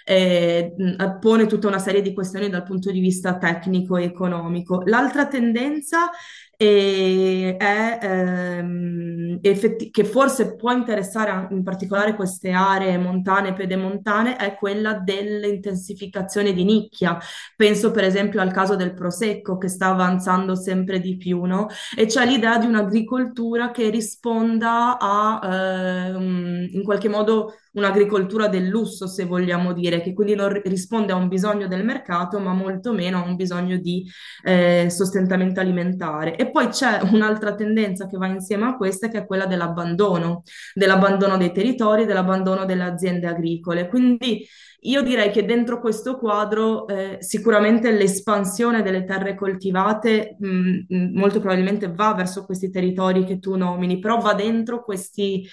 eh, 0.06 0.74
mh, 0.76 1.18
pone 1.20 1.46
tutta 1.46 1.66
una 1.68 1.78
serie 1.78 2.02
di 2.02 2.12
questioni 2.12 2.50
dal 2.50 2.62
punto 2.64 2.90
di 2.90 3.00
vista 3.00 3.38
tecnico 3.38 3.96
e 3.96 4.04
economico. 4.04 4.82
L'altra 4.84 5.26
tendenza 5.28 6.10
eh, 6.56 7.56
è, 7.58 7.98
ehm, 8.02 9.38
effetti- 9.42 9.90
che 9.90 10.04
forse 10.04 10.56
può 10.56 10.72
interessare 10.72 11.48
in 11.50 11.62
particolare 11.62 12.14
queste 12.14 12.50
aree 12.50 12.96
montane 12.98 13.48
e 13.48 13.52
pedemontane, 13.52 14.36
è 14.36 14.54
quella 14.56 14.94
dell'intensificazione 14.94 16.52
di 16.52 16.64
nicchia. 16.64 17.18
Penso 17.56 17.90
per 17.90 18.04
esempio 18.04 18.40
al 18.40 18.52
caso 18.52 18.76
del 18.76 18.94
Prosecco 18.94 19.58
che 19.58 19.68
sta 19.68 19.88
avanzando 19.88 20.54
sempre 20.54 21.00
di 21.00 21.16
più, 21.16 21.42
no? 21.44 21.66
E 21.96 22.06
c'è 22.06 22.24
l'idea 22.26 22.58
di 22.58 22.66
un'agricoltura 22.66 23.70
che 23.70 23.90
risponda 23.90 24.98
a 24.98 25.40
ehm, 25.42 26.68
in 26.72 26.82
qualche 26.82 27.08
modo 27.08 27.54
un'agricoltura 27.72 28.48
del 28.48 28.66
lusso, 28.68 29.06
se 29.06 29.24
vogliamo 29.24 29.72
dire, 29.72 30.00
che 30.00 30.12
quindi 30.12 30.34
non 30.34 30.48
ri- 30.52 30.62
risponde 30.64 31.12
a 31.12 31.16
un 31.16 31.28
bisogno 31.28 31.66
del 31.66 31.84
mercato, 31.84 32.38
ma 32.38 32.52
molto 32.52 32.92
meno 32.92 33.18
a 33.18 33.26
un 33.26 33.34
bisogno 33.36 33.76
di 33.78 34.08
eh, 34.42 34.88
sostentamento 34.90 35.60
alimentare. 35.60 36.36
E 36.36 36.43
poi 36.50 36.68
c'è 36.68 37.00
un'altra 37.12 37.54
tendenza 37.54 38.06
che 38.06 38.16
va 38.16 38.26
insieme 38.26 38.66
a 38.66 38.76
questa, 38.76 39.08
che 39.08 39.18
è 39.18 39.26
quella 39.26 39.46
dell'abbandono, 39.46 40.42
dell'abbandono 40.74 41.36
dei 41.36 41.52
territori, 41.52 42.04
dell'abbandono 42.06 42.64
delle 42.64 42.84
aziende 42.84 43.26
agricole. 43.26 43.88
Quindi 43.88 44.46
io 44.86 45.02
direi 45.02 45.30
che 45.30 45.44
dentro 45.44 45.80
questo 45.80 46.18
quadro 46.18 46.86
eh, 46.88 47.16
sicuramente 47.20 47.90
l'espansione 47.90 48.82
delle 48.82 49.04
terre 49.04 49.34
coltivate 49.34 50.36
mh, 50.38 50.46
mh, 50.88 51.18
molto 51.18 51.40
probabilmente 51.40 51.90
va 51.90 52.12
verso 52.14 52.44
questi 52.44 52.70
territori 52.70 53.24
che 53.24 53.38
tu 53.38 53.56
nomini, 53.56 53.98
però 53.98 54.18
va 54.18 54.34
dentro 54.34 54.84
questi, 54.84 55.46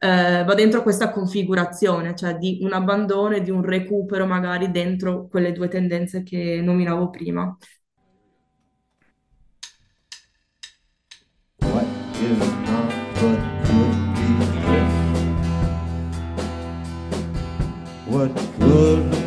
eh, 0.00 0.42
va 0.44 0.54
dentro 0.54 0.82
questa 0.82 1.10
configurazione, 1.10 2.14
cioè 2.14 2.36
di 2.38 2.60
un 2.62 2.72
abbandono 2.72 3.34
e 3.36 3.42
di 3.42 3.50
un 3.50 3.62
recupero 3.62 4.26
magari 4.26 4.70
dentro 4.70 5.28
quelle 5.28 5.52
due 5.52 5.68
tendenze 5.68 6.22
che 6.22 6.60
nominavo 6.62 7.10
prima. 7.10 7.56
Is 12.20 12.38
not 12.38 12.90
but 13.14 13.38
could 13.64 13.94
be? 14.16 14.30
What 18.10 18.34
could 18.58 19.17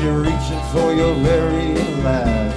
you're 0.00 0.20
reaching 0.20 0.62
for 0.72 0.92
your 0.94 1.14
very 1.14 1.74
last. 2.02 2.47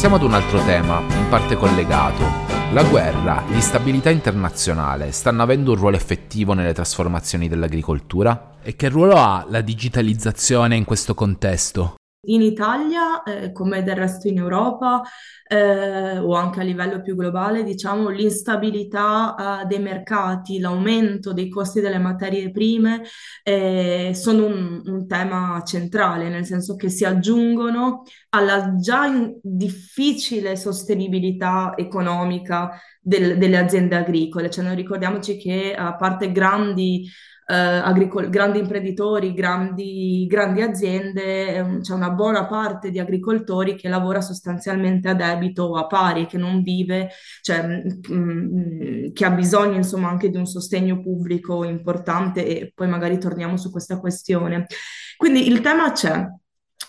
Passiamo 0.00 0.16
ad 0.16 0.30
un 0.30 0.32
altro 0.32 0.64
tema, 0.64 1.02
in 1.10 1.28
parte 1.28 1.56
collegato. 1.56 2.24
La 2.72 2.82
guerra, 2.84 3.44
l'instabilità 3.48 4.08
internazionale 4.08 5.12
stanno 5.12 5.42
avendo 5.42 5.72
un 5.72 5.76
ruolo 5.76 5.96
effettivo 5.96 6.54
nelle 6.54 6.72
trasformazioni 6.72 7.48
dell'agricoltura? 7.48 8.54
E 8.62 8.76
che 8.76 8.88
ruolo 8.88 9.16
ha 9.16 9.44
la 9.46 9.60
digitalizzazione 9.60 10.74
in 10.74 10.86
questo 10.86 11.12
contesto? 11.12 11.99
In 12.24 12.42
Italia, 12.42 13.22
eh, 13.22 13.50
come 13.50 13.82
del 13.82 13.96
resto 13.96 14.28
in 14.28 14.36
Europa, 14.36 15.00
eh, 15.48 16.18
o 16.18 16.34
anche 16.34 16.60
a 16.60 16.62
livello 16.62 17.00
più 17.00 17.16
globale, 17.16 17.64
diciamo, 17.64 18.10
l'instabilità, 18.10 19.62
eh, 19.62 19.66
dei 19.66 19.78
mercati, 19.78 20.58
l'aumento 20.60 21.32
dei 21.32 21.48
costi 21.48 21.80
delle 21.80 21.96
materie 21.98 22.50
prime, 22.50 23.02
eh, 23.42 24.12
sono 24.14 24.44
un, 24.44 24.82
un 24.84 25.06
tema 25.06 25.62
centrale, 25.64 26.28
nel 26.28 26.44
senso 26.44 26.76
che 26.76 26.90
si 26.90 27.06
aggiungono 27.06 28.02
alla 28.30 28.74
già 28.76 29.06
difficile 29.42 30.56
sostenibilità 30.56 31.72
economica 31.74 32.78
del- 33.00 33.38
delle 33.38 33.56
aziende 33.56 33.96
agricole. 33.96 34.50
Cioè, 34.50 34.62
noi 34.64 34.74
ricordiamoci 34.76 35.38
che 35.38 35.74
a 35.74 35.96
parte 35.96 36.30
grandi 36.32 37.08
eh, 37.50 37.54
agricol- 37.54 38.28
grandi 38.28 38.58
imprenditori, 38.58 39.34
grandi, 39.34 40.26
grandi 40.28 40.62
aziende, 40.62 41.54
ehm, 41.54 41.80
c'è 41.80 41.92
una 41.94 42.10
buona 42.10 42.46
parte 42.46 42.90
di 42.90 42.98
agricoltori 43.00 43.74
che 43.74 43.88
lavora 43.88 44.20
sostanzialmente 44.20 45.08
a 45.08 45.14
debito 45.14 45.64
o 45.64 45.76
a 45.76 45.86
pari, 45.86 46.26
che 46.26 46.38
non 46.38 46.62
vive, 46.62 47.10
cioè, 47.42 47.62
mm, 47.66 48.12
mm, 48.12 49.12
che 49.12 49.24
ha 49.24 49.30
bisogno 49.30 49.76
insomma 49.76 50.08
anche 50.08 50.30
di 50.30 50.36
un 50.36 50.46
sostegno 50.46 51.00
pubblico 51.00 51.64
importante 51.64 52.46
e 52.46 52.72
poi 52.74 52.88
magari 52.88 53.18
torniamo 53.18 53.56
su 53.56 53.70
questa 53.70 53.98
questione. 53.98 54.66
Quindi 55.16 55.48
il 55.48 55.60
tema 55.60 55.92
c'è. 55.92 56.24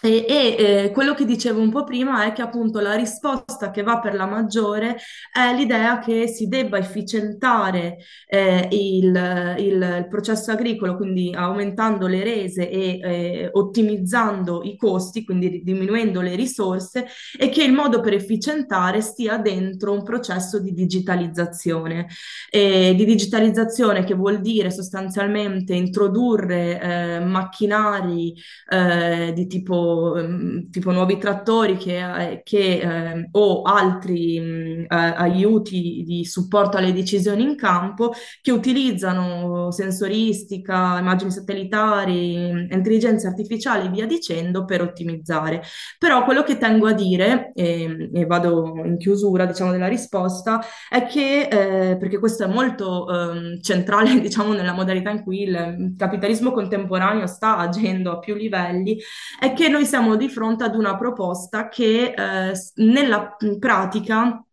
E, 0.03 0.25
e, 0.27 0.55
eh, 0.85 0.91
quello 0.91 1.13
che 1.13 1.25
dicevo 1.25 1.59
un 1.61 1.69
po' 1.69 1.83
prima 1.83 2.25
è 2.25 2.31
che 2.31 2.41
appunto 2.41 2.79
la 2.79 2.95
risposta 2.95 3.69
che 3.69 3.83
va 3.83 3.99
per 3.99 4.15
la 4.15 4.25
maggiore 4.25 4.97
è 5.31 5.53
l'idea 5.55 5.99
che 5.99 6.27
si 6.27 6.47
debba 6.47 6.79
efficientare 6.79 7.97
eh, 8.27 8.67
il, 8.71 9.55
il- 9.59 9.69
il 9.99 10.07
processo 10.09 10.49
agricolo, 10.51 10.95
quindi 10.97 11.31
aumentando 11.35 12.07
le 12.07 12.23
rese 12.23 12.67
e 12.69 12.99
eh, 12.99 13.49
ottimizzando 13.53 14.63
i 14.63 14.75
costi, 14.75 15.23
quindi 15.23 15.61
diminuendo 15.63 16.21
le 16.21 16.35
risorse, 16.35 17.05
e 17.37 17.49
che 17.49 17.63
il 17.63 17.71
modo 17.73 17.99
per 18.01 18.13
efficientare 18.13 19.01
stia 19.01 19.37
dentro 19.37 19.91
un 19.93 20.01
processo 20.03 20.59
di 20.59 20.73
digitalizzazione. 20.73 22.07
Eh, 22.49 22.93
di 22.95 23.05
digitalizzazione 23.05 24.03
che 24.03 24.13
vuol 24.15 24.41
dire 24.41 24.71
sostanzialmente 24.71 25.73
introdurre 25.73 26.79
eh, 26.81 27.19
macchinari 27.19 28.33
eh, 28.69 29.31
di 29.33 29.47
tipo 29.47 29.80
tipo, 29.81 30.15
ehm, 30.17 30.69
tipo 30.69 30.91
nuovi 30.91 31.17
trattori 31.17 31.77
che, 31.77 32.31
eh, 32.31 32.41
che, 32.43 32.79
eh, 32.79 33.27
o 33.31 33.61
altri 33.63 34.39
mh, 34.39 34.81
eh, 34.83 34.87
aiuti 34.89 36.03
di 36.05 36.25
supporto 36.25 36.77
alle 36.77 36.93
decisioni 36.93 37.43
in 37.43 37.55
campo 37.55 38.13
che 38.41 38.51
utilizzano 38.51 39.71
sensoristica, 39.71 40.99
immagini 40.99 41.31
satellitari, 41.31 42.49
intelligenza 42.69 43.27
artificiale 43.27 43.85
e 43.85 43.89
via 43.89 44.05
dicendo 44.05 44.65
per 44.65 44.81
ottimizzare. 44.81 45.63
Però 45.97 46.23
quello 46.23 46.43
che 46.43 46.57
tengo 46.57 46.87
a 46.87 46.93
dire, 46.93 47.51
e, 47.53 48.09
e 48.13 48.25
vado 48.25 48.73
in 48.85 48.97
chiusura, 48.97 49.45
diciamo, 49.45 49.71
della 49.71 49.87
risposta, 49.87 50.61
è 50.89 51.05
che, 51.05 51.47
eh, 51.49 51.97
perché 51.97 52.19
questo 52.19 52.43
è 52.43 52.47
molto 52.47 53.07
ehm, 53.09 53.61
centrale, 53.61 54.19
diciamo, 54.21 54.53
nella 54.53 54.73
modalità 54.73 55.09
in 55.09 55.23
cui 55.23 55.43
il 55.43 55.93
capitalismo 55.97 56.51
contemporaneo 56.51 57.25
sta 57.27 57.57
agendo 57.57 58.11
a 58.11 58.19
più 58.19 58.35
livelli, 58.35 58.97
è 59.39 59.53
che 59.53 59.69
noi 59.71 59.85
siamo 59.85 60.15
di 60.15 60.29
fronte 60.29 60.63
ad 60.63 60.75
una 60.75 60.95
proposta 60.95 61.67
che 61.67 62.13
eh, 62.15 62.53
nella 62.75 63.35
pratica 63.57 64.45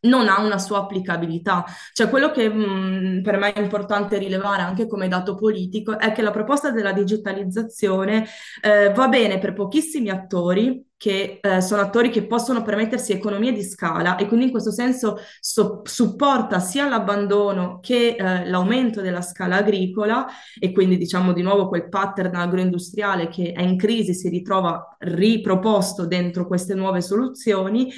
non 0.00 0.28
ha 0.28 0.40
una 0.40 0.58
sua 0.58 0.78
applicabilità. 0.78 1.64
Cioè, 1.92 2.08
quello 2.08 2.30
che 2.30 2.48
mh, 2.48 3.22
per 3.22 3.38
me 3.38 3.52
è 3.52 3.60
importante 3.60 4.18
rilevare 4.18 4.62
anche 4.62 4.86
come 4.86 5.08
dato 5.08 5.34
politico 5.34 5.98
è 5.98 6.12
che 6.12 6.22
la 6.22 6.30
proposta 6.30 6.70
della 6.70 6.92
digitalizzazione 6.92 8.26
eh, 8.62 8.92
va 8.92 9.08
bene 9.08 9.38
per 9.38 9.52
pochissimi 9.52 10.10
attori, 10.10 10.85
che 10.96 11.40
eh, 11.42 11.60
sono 11.60 11.82
attori 11.82 12.08
che 12.08 12.26
possono 12.26 12.62
permettersi 12.62 13.12
economie 13.12 13.52
di 13.52 13.62
scala 13.62 14.16
e 14.16 14.26
quindi 14.26 14.46
in 14.46 14.50
questo 14.50 14.70
senso 14.70 15.18
so- 15.40 15.82
supporta 15.84 16.58
sia 16.58 16.88
l'abbandono 16.88 17.80
che 17.80 18.16
eh, 18.18 18.48
l'aumento 18.48 19.02
della 19.02 19.20
scala 19.20 19.56
agricola 19.56 20.26
e 20.58 20.72
quindi 20.72 20.96
diciamo 20.96 21.32
di 21.32 21.42
nuovo 21.42 21.68
quel 21.68 21.88
pattern 21.88 22.34
agroindustriale 22.34 23.28
che 23.28 23.52
è 23.52 23.62
in 23.62 23.76
crisi 23.76 24.14
si 24.14 24.30
ritrova 24.30 24.96
riproposto 25.00 26.06
dentro 26.06 26.46
queste 26.46 26.74
nuove 26.74 27.02
soluzioni 27.02 27.92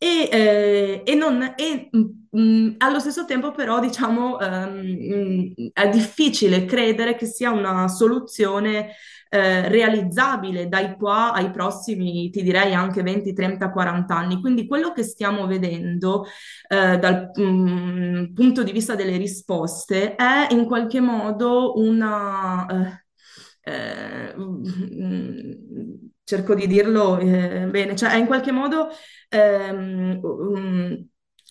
e, 0.00 0.28
eh, 0.30 1.02
e, 1.04 1.14
non, 1.16 1.54
e 1.56 1.88
mh, 1.90 2.38
mm, 2.38 2.74
allo 2.78 3.00
stesso 3.00 3.24
tempo 3.24 3.50
però 3.50 3.80
diciamo 3.80 4.36
um, 4.40 5.54
è 5.72 5.88
difficile 5.88 6.64
credere 6.64 7.16
che 7.16 7.26
sia 7.26 7.50
una 7.50 7.88
soluzione 7.88 8.94
eh, 9.28 9.68
realizzabile 9.68 10.68
dai 10.68 10.96
qua 10.96 11.32
ai 11.32 11.50
prossimi, 11.50 12.30
ti 12.30 12.42
direi 12.42 12.74
anche 12.74 13.02
20, 13.02 13.32
30, 13.32 13.70
40 13.70 14.14
anni. 14.16 14.40
Quindi 14.40 14.66
quello 14.66 14.92
che 14.92 15.02
stiamo 15.02 15.46
vedendo 15.46 16.24
eh, 16.68 16.98
dal 16.98 17.30
mh, 17.34 17.42
mm, 17.42 18.34
punto 18.34 18.62
di 18.62 18.72
vista 18.72 18.94
delle 18.94 19.16
risposte 19.16 20.14
è 20.14 20.48
in 20.50 20.66
qualche 20.66 21.00
modo 21.00 21.78
una... 21.78 22.66
Eh, 22.66 23.06
eh 23.62 24.34
cerco 26.28 26.54
di 26.54 26.66
dirlo 26.66 27.18
eh, 27.18 27.66
bene, 27.70 27.96
cioè 27.96 28.10
è 28.10 28.16
in 28.16 28.26
qualche 28.26 28.52
modo 28.52 28.88
ehm, 29.30 30.20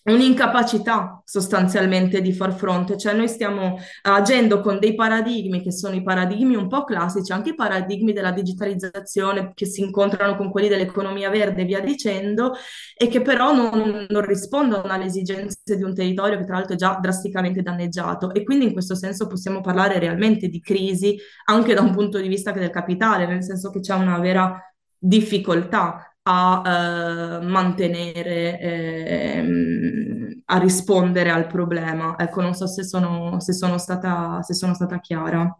un'incapacità 0.08 1.22
sostanzialmente 1.26 2.22
di 2.22 2.32
far 2.32 2.54
fronte, 2.54 2.98
cioè 2.98 3.14
noi 3.14 3.28
stiamo 3.28 3.78
agendo 4.04 4.62
con 4.62 4.80
dei 4.80 4.96
paradigmi 4.96 5.62
che 5.62 5.72
sono 5.72 5.96
i 5.96 6.04
paradigmi 6.04 6.56
un 6.56 6.68
po' 6.68 6.86
classici, 6.86 7.32
anche 7.32 7.50
i 7.50 7.56
paradigmi 7.56 8.14
della 8.14 8.32
digitalizzazione 8.32 9.52
che 9.54 9.66
si 9.66 9.82
incontrano 9.82 10.36
con 10.36 10.50
quelli 10.50 10.70
dell'economia 10.70 11.30
verde 11.30 11.64
e 11.64 11.66
via 11.66 11.82
dicendo, 11.82 12.54
e 12.96 13.08
che 13.08 13.22
però 13.22 13.54
non, 13.54 14.06
non 14.08 14.22
rispondono 14.22 14.84
alle 14.84 15.06
esigenze 15.06 15.76
di 15.76 15.84
un 15.84 15.94
territorio 15.94 16.38
che 16.38 16.46
tra 16.46 16.56
l'altro 16.56 16.74
è 16.76 16.78
già 16.78 16.98
drasticamente 17.02 17.62
danneggiato. 17.62 18.34
E 18.34 18.44
quindi 18.44 18.66
in 18.66 18.74
questo 18.74 18.96
senso 18.96 19.28
possiamo 19.28 19.62
parlare 19.62 20.00
realmente 20.00 20.48
di 20.48 20.62
crisi 20.62 21.18
anche 21.46 21.74
da 21.74 21.82
un 21.82 21.92
punto 21.92 22.20
di 22.20 22.28
vista 22.28 22.52
del 22.52 22.70
capitale, 22.70 23.28
nel 23.28 23.44
senso 23.44 23.70
che 23.72 23.82
c'è 23.82 23.94
una 23.94 24.20
vera 24.20 24.62
difficoltà 24.98 26.07
a 26.30 27.40
eh, 27.42 27.46
mantenere, 27.46 28.60
ehm, 28.60 30.42
a 30.46 30.58
rispondere 30.60 31.30
al 31.32 31.48
problema. 31.48 32.16
Ecco, 32.18 32.42
non 32.42 32.54
so 32.54 32.68
se 32.68 32.84
sono, 32.84 33.40
se 33.40 33.54
sono 33.54 33.78
stata, 33.78 34.42
se 34.44 34.54
sono 34.54 34.74
stata 34.74 35.00
chiara. 35.00 35.58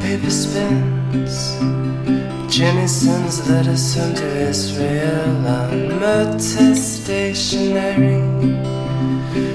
Paper 0.00 0.30
spins. 0.30 1.56
Jenny 2.54 2.86
sends 2.86 3.48
letters 3.48 3.94
home 3.94 4.14
to 4.14 4.26
Israel 4.48 5.46
on 5.46 5.88
Murta 6.00 6.74
stationery. 6.74 8.22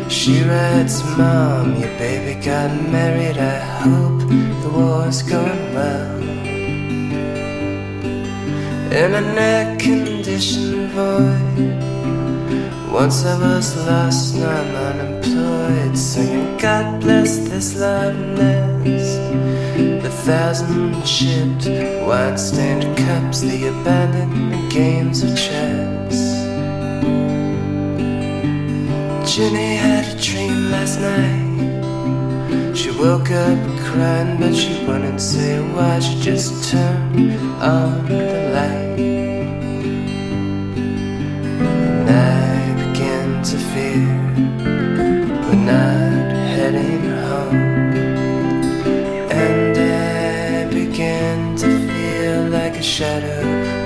She 0.10 0.42
writes, 0.44 1.02
Mom, 1.18 1.80
your 1.80 1.94
baby 1.98 2.34
got 2.44 2.72
married. 2.92 3.38
I 3.38 3.60
hope 3.84 4.20
the 4.64 4.70
war's 4.78 5.22
going 5.22 5.74
well. 5.74 6.20
In 9.02 9.14
an 9.22 9.38
air 9.38 9.78
conditioned 9.78 10.90
void. 10.92 11.89
Once 12.92 13.24
I 13.24 13.38
was 13.40 13.78
lost, 13.86 14.36
now 14.36 14.50
I'm 14.50 14.76
unemployed. 14.76 15.96
Singing, 15.96 16.58
God 16.58 17.00
bless 17.02 17.38
this 17.38 17.76
love 17.80 18.16
nest. 18.16 19.22
The 20.04 20.10
thousand 20.10 21.04
chipped, 21.06 21.68
wine 22.08 22.38
stained 22.38 22.98
cups, 22.98 23.42
the 23.42 23.68
abandoned 23.68 24.72
games 24.72 25.22
of 25.24 25.38
chance. 25.38 26.18
Jenny 29.32 29.76
had 29.76 30.06
a 30.18 30.22
dream 30.22 30.72
last 30.72 31.00
night. 31.00 32.76
She 32.76 32.90
woke 32.90 33.30
up 33.30 33.60
crying, 33.86 34.40
but 34.40 34.56
she 34.56 34.84
wouldn't 34.86 35.22
say 35.22 35.60
why. 35.74 36.00
She 36.00 36.20
just 36.22 36.72
turned 36.72 37.34
on 37.62 38.06
the 38.08 38.52
light. 38.54 39.19
Fear 45.66 45.66
we're 45.66 45.66
not 45.66 46.32
heading 46.32 47.10
home. 47.10 47.70
a 52.76 52.82
shadow 52.82 53.42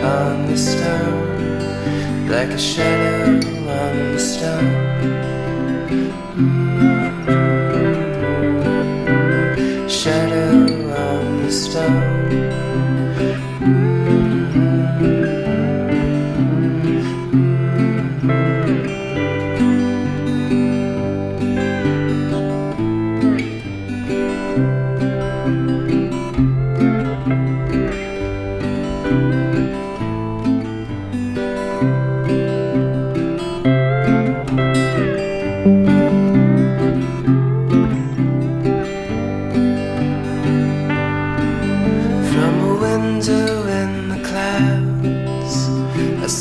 on 0.06 0.46
the 0.46 0.58
stone, 0.58 2.30
like 2.30 2.50
a 2.50 2.60
shadow 2.60 3.48
on 3.70 4.14
the 4.14 4.20
stone. 4.20 4.74
Mm-hmm. 6.36 6.73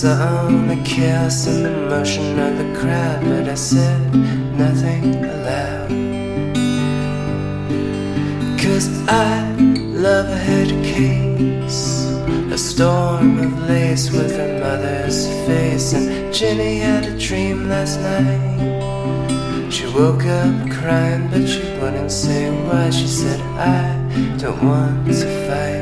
Chaos 0.03 1.47
and 1.47 1.65
the 1.65 1.71
motion 1.89 2.37
of 2.39 2.59
the 2.59 2.81
crowd, 2.81 3.23
but 3.23 3.49
I 3.49 3.55
said 3.55 4.15
nothing 4.59 5.25
aloud. 5.25 5.89
Cause 8.59 8.89
I 9.09 9.53
love 10.07 10.29
a 10.29 10.37
head 10.37 10.71
case, 10.85 12.07
a 12.51 12.59
storm 12.59 13.39
of 13.39 13.69
lace 13.69 14.11
with 14.11 14.37
her 14.37 14.59
mother's 14.59 15.29
face. 15.47 15.93
And 15.93 16.35
Jenny 16.35 16.79
had 16.79 17.05
a 17.05 17.17
dream 17.17 17.69
last 17.69 18.01
night. 18.01 19.73
She 19.73 19.87
woke 19.87 20.25
up 20.25 20.71
crying, 20.71 21.29
but 21.31 21.47
she 21.47 21.63
wouldn't 21.81 22.11
say 22.11 22.51
why. 22.67 22.91
She 22.91 23.07
said, 23.07 23.41
I 23.57 24.37
don't 24.39 24.65
want 24.65 25.07
to 25.07 25.47
fight. 25.47 25.82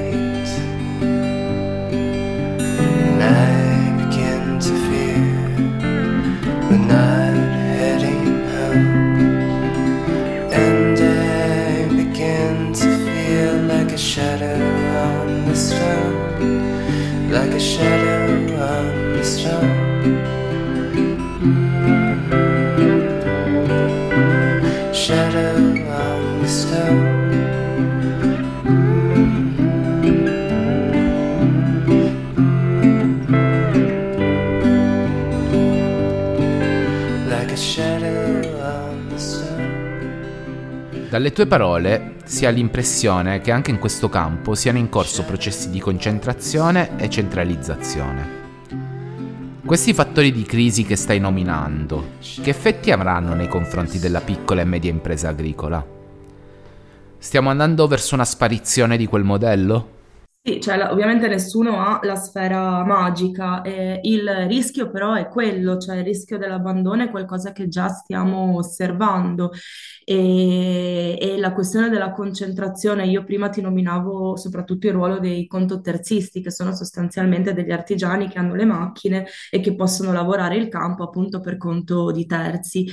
Dalle 41.10 41.32
tue 41.32 41.46
parole 41.46 42.18
si 42.22 42.46
ha 42.46 42.50
l'impressione 42.50 43.40
che 43.40 43.50
anche 43.50 43.72
in 43.72 43.80
questo 43.80 44.08
campo 44.08 44.54
siano 44.54 44.78
in 44.78 44.88
corso 44.88 45.24
processi 45.24 45.68
di 45.68 45.80
concentrazione 45.80 46.96
e 46.98 47.10
centralizzazione. 47.10 48.38
Questi 49.66 49.92
fattori 49.92 50.30
di 50.30 50.44
crisi 50.44 50.84
che 50.84 50.94
stai 50.94 51.18
nominando, 51.18 52.10
che 52.40 52.50
effetti 52.50 52.92
avranno 52.92 53.34
nei 53.34 53.48
confronti 53.48 53.98
della 53.98 54.20
piccola 54.20 54.60
e 54.60 54.64
media 54.64 54.92
impresa 54.92 55.30
agricola? 55.30 55.84
Stiamo 57.18 57.50
andando 57.50 57.88
verso 57.88 58.14
una 58.14 58.24
sparizione 58.24 58.96
di 58.96 59.06
quel 59.06 59.24
modello? 59.24 59.99
Sì, 60.42 60.58
cioè, 60.58 60.82
ovviamente 60.90 61.28
nessuno 61.28 61.82
ha 61.86 62.00
la 62.02 62.16
sfera 62.16 62.82
magica, 62.82 63.60
e 63.60 64.00
il 64.04 64.26
rischio 64.48 64.90
però 64.90 65.12
è 65.12 65.28
quello, 65.28 65.76
cioè 65.76 65.96
il 65.96 66.04
rischio 66.04 66.38
dell'abbandono 66.38 67.02
è 67.04 67.10
qualcosa 67.10 67.52
che 67.52 67.68
già 67.68 67.88
stiamo 67.88 68.56
osservando 68.56 69.50
e, 70.02 71.18
e 71.20 71.36
la 71.38 71.52
questione 71.52 71.90
della 71.90 72.12
concentrazione, 72.12 73.04
io 73.06 73.22
prima 73.22 73.50
ti 73.50 73.60
nominavo 73.60 74.36
soprattutto 74.36 74.86
il 74.86 74.94
ruolo 74.94 75.18
dei 75.18 75.46
contotterzisti, 75.46 76.40
che 76.40 76.50
sono 76.50 76.74
sostanzialmente 76.74 77.52
degli 77.52 77.70
artigiani 77.70 78.26
che 78.30 78.38
hanno 78.38 78.54
le 78.54 78.64
macchine 78.64 79.26
e 79.50 79.60
che 79.60 79.74
possono 79.74 80.10
lavorare 80.10 80.56
il 80.56 80.68
campo 80.68 81.02
appunto 81.02 81.40
per 81.40 81.58
conto 81.58 82.10
di 82.12 82.24
terzi. 82.24 82.86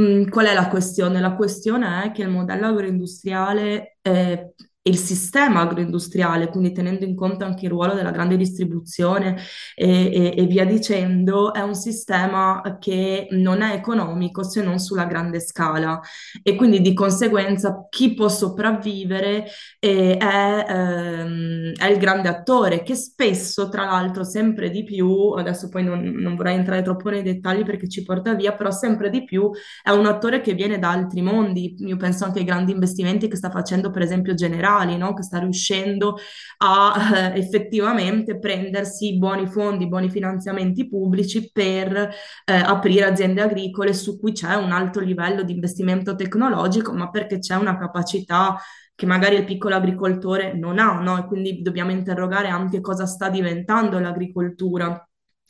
Mm, 0.00 0.28
qual 0.28 0.46
è 0.46 0.54
la 0.54 0.68
questione? 0.68 1.20
La 1.20 1.34
questione 1.34 2.04
è 2.04 2.10
che 2.12 2.22
il 2.22 2.28
modello 2.30 2.66
agroindustriale 2.68 3.98
eh, 4.02 4.54
il 4.82 4.96
sistema 4.96 5.60
agroindustriale, 5.60 6.48
quindi 6.48 6.72
tenendo 6.72 7.04
in 7.04 7.14
conto 7.14 7.44
anche 7.44 7.66
il 7.66 7.70
ruolo 7.70 7.92
della 7.94 8.10
grande 8.10 8.36
distribuzione 8.36 9.36
e, 9.74 10.06
e- 10.12 10.34
e 10.36 10.46
via 10.46 10.64
dicendo, 10.64 11.52
è 11.52 11.60
un 11.60 11.74
sistema 11.74 12.62
che 12.80 13.28
non 13.32 13.60
è 13.60 13.74
economico 13.74 14.42
se 14.42 14.62
non 14.62 14.78
sulla 14.78 15.04
grande 15.04 15.38
scala 15.40 16.00
e 16.42 16.54
quindi 16.56 16.80
di 16.80 16.94
conseguenza 16.94 17.86
chi 17.90 18.14
può 18.14 18.28
sopravvivere 18.28 19.46
eh, 19.78 20.16
è, 20.16 20.64
ehm, 20.68 21.72
è 21.76 21.86
il 21.86 21.98
grande 21.98 22.28
attore 22.28 22.82
che 22.82 22.94
spesso, 22.94 23.68
tra 23.68 23.84
l'altro, 23.84 24.24
sempre 24.24 24.70
di 24.70 24.82
più, 24.84 25.30
adesso 25.36 25.68
poi 25.68 25.84
non, 25.84 26.00
non 26.02 26.36
vorrei 26.36 26.56
entrare 26.56 26.82
troppo 26.82 27.10
nei 27.10 27.22
dettagli 27.22 27.64
perché 27.64 27.88
ci 27.88 28.02
porta 28.02 28.34
via, 28.34 28.52
però 28.54 28.70
sempre 28.70 29.10
di 29.10 29.24
più 29.24 29.50
è 29.82 29.90
un 29.90 30.06
attore 30.06 30.40
che 30.40 30.54
viene 30.54 30.78
da 30.78 30.90
altri 30.90 31.22
mondi. 31.22 31.74
Io 31.78 31.96
penso 31.96 32.24
anche 32.24 32.40
ai 32.40 32.44
grandi 32.44 32.72
investimenti 32.72 33.28
che 33.28 33.36
sta 33.36 33.50
facendo, 33.50 33.90
per 33.90 34.02
esempio, 34.02 34.34
Generali, 34.70 34.96
no? 34.96 35.14
Che 35.14 35.22
sta 35.22 35.38
riuscendo 35.38 36.16
a 36.58 37.32
eh, 37.34 37.38
effettivamente 37.38 38.38
prendersi 38.38 39.18
buoni 39.18 39.46
fondi, 39.46 39.88
buoni 39.88 40.10
finanziamenti 40.10 40.88
pubblici 40.88 41.50
per 41.52 41.96
eh, 41.96 42.54
aprire 42.54 43.06
aziende 43.06 43.42
agricole 43.42 43.92
su 43.92 44.18
cui 44.18 44.32
c'è 44.32 44.54
un 44.54 44.72
alto 44.72 45.00
livello 45.00 45.42
di 45.42 45.52
investimento 45.52 46.14
tecnologico, 46.14 46.92
ma 46.92 47.10
perché 47.10 47.38
c'è 47.38 47.56
una 47.56 47.76
capacità 47.78 48.56
che 48.94 49.06
magari 49.06 49.36
il 49.36 49.44
piccolo 49.44 49.74
agricoltore 49.74 50.54
non 50.54 50.78
ha, 50.78 51.00
no? 51.00 51.18
E 51.18 51.26
quindi 51.26 51.62
dobbiamo 51.62 51.90
interrogare 51.90 52.48
anche 52.48 52.80
cosa 52.80 53.06
sta 53.06 53.28
diventando 53.30 53.98
l'agricoltura. 53.98 55.04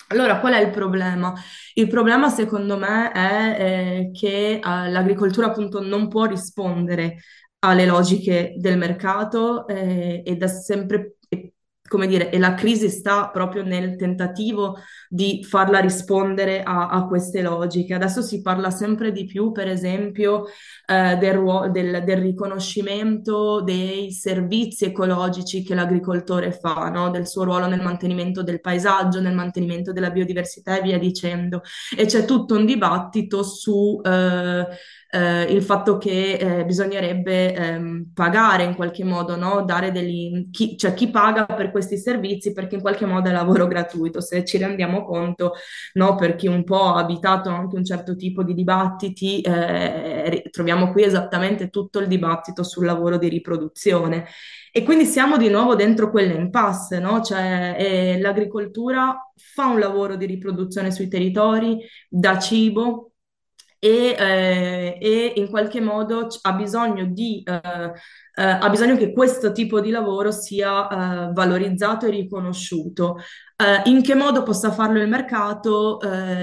Allora, 0.08 0.40
qual 0.40 0.54
è 0.54 0.60
il 0.60 0.70
problema? 0.70 1.32
Il 1.74 1.86
problema, 1.88 2.28
secondo 2.28 2.76
me, 2.76 3.12
è 3.12 3.56
eh, 3.58 4.10
che 4.12 4.54
eh, 4.54 4.60
l'agricoltura 4.90 5.48
appunto 5.48 5.80
non 5.80 6.08
può 6.08 6.24
rispondere 6.24 7.18
alle 7.60 7.86
logiche 7.86 8.54
del 8.56 8.78
mercato 8.78 9.66
eh, 9.66 10.22
ed 10.24 10.42
è 10.42 10.46
sempre, 10.48 11.16
e- 11.28 11.52
come 11.90 12.06
dire, 12.06 12.30
e 12.30 12.38
la 12.38 12.54
crisi 12.54 12.88
sta 12.88 13.30
proprio 13.30 13.62
nel 13.64 13.96
tentativo 13.96 14.76
di 15.08 15.44
farla 15.44 15.80
rispondere 15.80 16.62
a, 16.62 16.88
a 16.88 17.06
queste 17.06 17.42
logiche. 17.42 17.94
Adesso 17.94 18.22
si 18.22 18.40
parla 18.42 18.70
sempre 18.70 19.10
di 19.12 19.24
più, 19.26 19.50
per 19.52 19.66
esempio, 19.68 20.44
eh, 20.86 21.16
del, 21.16 21.34
ruo- 21.34 21.68
del- 21.68 22.02
del 22.04 22.18
riconoscimento 22.18 23.60
dei 23.62 24.12
servizi 24.12 24.84
ecologici 24.86 25.62
che 25.62 25.74
l'agricoltore 25.74 26.52
fa, 26.52 26.88
no? 26.90 27.10
Del 27.10 27.26
suo 27.26 27.44
ruolo 27.44 27.66
nel 27.66 27.82
mantenimento 27.82 28.42
del 28.42 28.60
paesaggio, 28.60 29.20
nel 29.20 29.34
mantenimento 29.34 29.92
della 29.92 30.10
biodiversità 30.10 30.78
e 30.78 30.82
via 30.82 30.98
dicendo. 30.98 31.62
E 31.96 32.06
c'è 32.06 32.24
tutto 32.24 32.54
un 32.54 32.66
dibattito 32.66 33.42
su 33.42 34.00
eh, 34.04 34.66
eh, 35.12 35.42
il 35.42 35.62
fatto 35.62 35.98
che 35.98 36.34
eh, 36.34 36.64
bisognerebbe 36.64 37.52
ehm, 37.54 38.10
pagare 38.14 38.62
in 38.62 38.74
qualche 38.74 39.02
modo, 39.04 39.36
no? 39.36 39.62
Dare 39.64 39.90
degli, 39.90 40.48
chi, 40.50 40.76
cioè 40.76 40.94
chi 40.94 41.10
paga 41.10 41.46
per 41.46 41.70
questi 41.72 41.98
servizi 41.98 42.52
perché 42.52 42.76
in 42.76 42.80
qualche 42.80 43.06
modo 43.06 43.28
è 43.28 43.32
lavoro 43.32 43.66
gratuito, 43.66 44.20
se 44.20 44.44
ci 44.44 44.58
rendiamo 44.58 45.04
conto, 45.04 45.54
no? 45.94 46.14
Per 46.14 46.36
chi 46.36 46.46
un 46.46 46.62
po' 46.62 46.94
ha 46.94 47.00
abitato 47.00 47.48
anche 47.50 47.76
un 47.76 47.84
certo 47.84 48.14
tipo 48.14 48.44
di 48.44 48.54
dibattiti, 48.54 49.40
eh, 49.40 50.44
troviamo 50.50 50.92
qui 50.92 51.02
esattamente 51.02 51.70
tutto 51.70 51.98
il 51.98 52.06
dibattito 52.06 52.62
sul 52.62 52.84
lavoro 52.86 53.18
di 53.18 53.28
riproduzione. 53.28 54.26
E 54.72 54.84
quindi 54.84 55.04
siamo 55.04 55.36
di 55.36 55.48
nuovo 55.48 55.74
dentro 55.74 56.10
quell'impasse, 56.10 57.00
no? 57.00 57.20
Cioè, 57.20 57.74
eh, 57.76 58.20
l'agricoltura 58.20 59.32
fa 59.34 59.66
un 59.66 59.80
lavoro 59.80 60.14
di 60.14 60.26
riproduzione 60.26 60.92
sui 60.92 61.08
territori, 61.08 61.80
dà 62.08 62.38
cibo, 62.38 63.09
e, 63.82 64.14
eh, 64.18 64.98
e 65.00 65.32
in 65.36 65.48
qualche 65.48 65.80
modo 65.80 66.28
ha 66.42 66.52
bisogno 66.52 67.06
di, 67.06 67.42
eh, 67.42 67.92
eh, 68.34 68.42
ha 68.42 68.68
bisogno 68.68 68.94
che 68.96 69.10
questo 69.12 69.52
tipo 69.52 69.80
di 69.80 69.90
lavoro 69.90 70.30
sia 70.30 71.28
eh, 71.28 71.32
valorizzato 71.32 72.06
e 72.06 72.10
riconosciuto. 72.10 73.16
Eh, 73.56 73.88
in 73.90 74.02
che 74.02 74.14
modo 74.14 74.42
possa 74.42 74.70
farlo 74.70 75.00
il 75.00 75.08
mercato? 75.08 75.98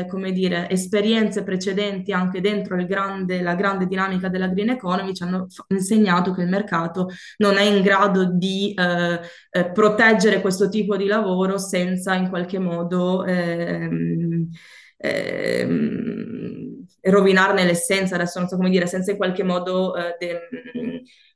Come 0.08 0.32
dire, 0.32 0.70
esperienze 0.70 1.44
precedenti 1.44 2.12
anche 2.12 2.42
dentro 2.42 2.76
grande- 2.86 3.42
la 3.42 3.56
grande 3.56 3.86
dinamica 3.88 4.30
della 4.30 4.48
green 4.48 4.70
economy 4.70 5.14
ci 5.14 5.24
hanno 5.24 5.48
f- 5.50 5.64
insegnato 5.70 6.32
che 6.34 6.42
il 6.42 6.50
mercato 6.50 7.10
non 7.38 7.58
è 7.58 7.64
in 7.64 7.82
grado 7.82 8.26
di 8.32 8.74
proteggere 9.74 10.42
questo 10.42 10.70
tipo 10.70 10.96
di 10.96 11.06
lavoro 11.08 11.58
senza 11.58 12.14
in 12.14 12.30
qualche 12.30 12.60
modo 12.60 13.24
ehm, 13.26 14.48
ehm, 14.98 16.67
rovinarne 17.02 17.64
l'essenza, 17.64 18.16
adesso 18.16 18.40
non 18.40 18.48
so 18.48 18.56
come 18.58 18.70
dire, 18.70 18.88
senza 18.88 19.12
in 19.12 19.18
qualche 19.18 19.44
modo 19.44 19.96
eh, 19.96 20.16
de- 20.20 20.50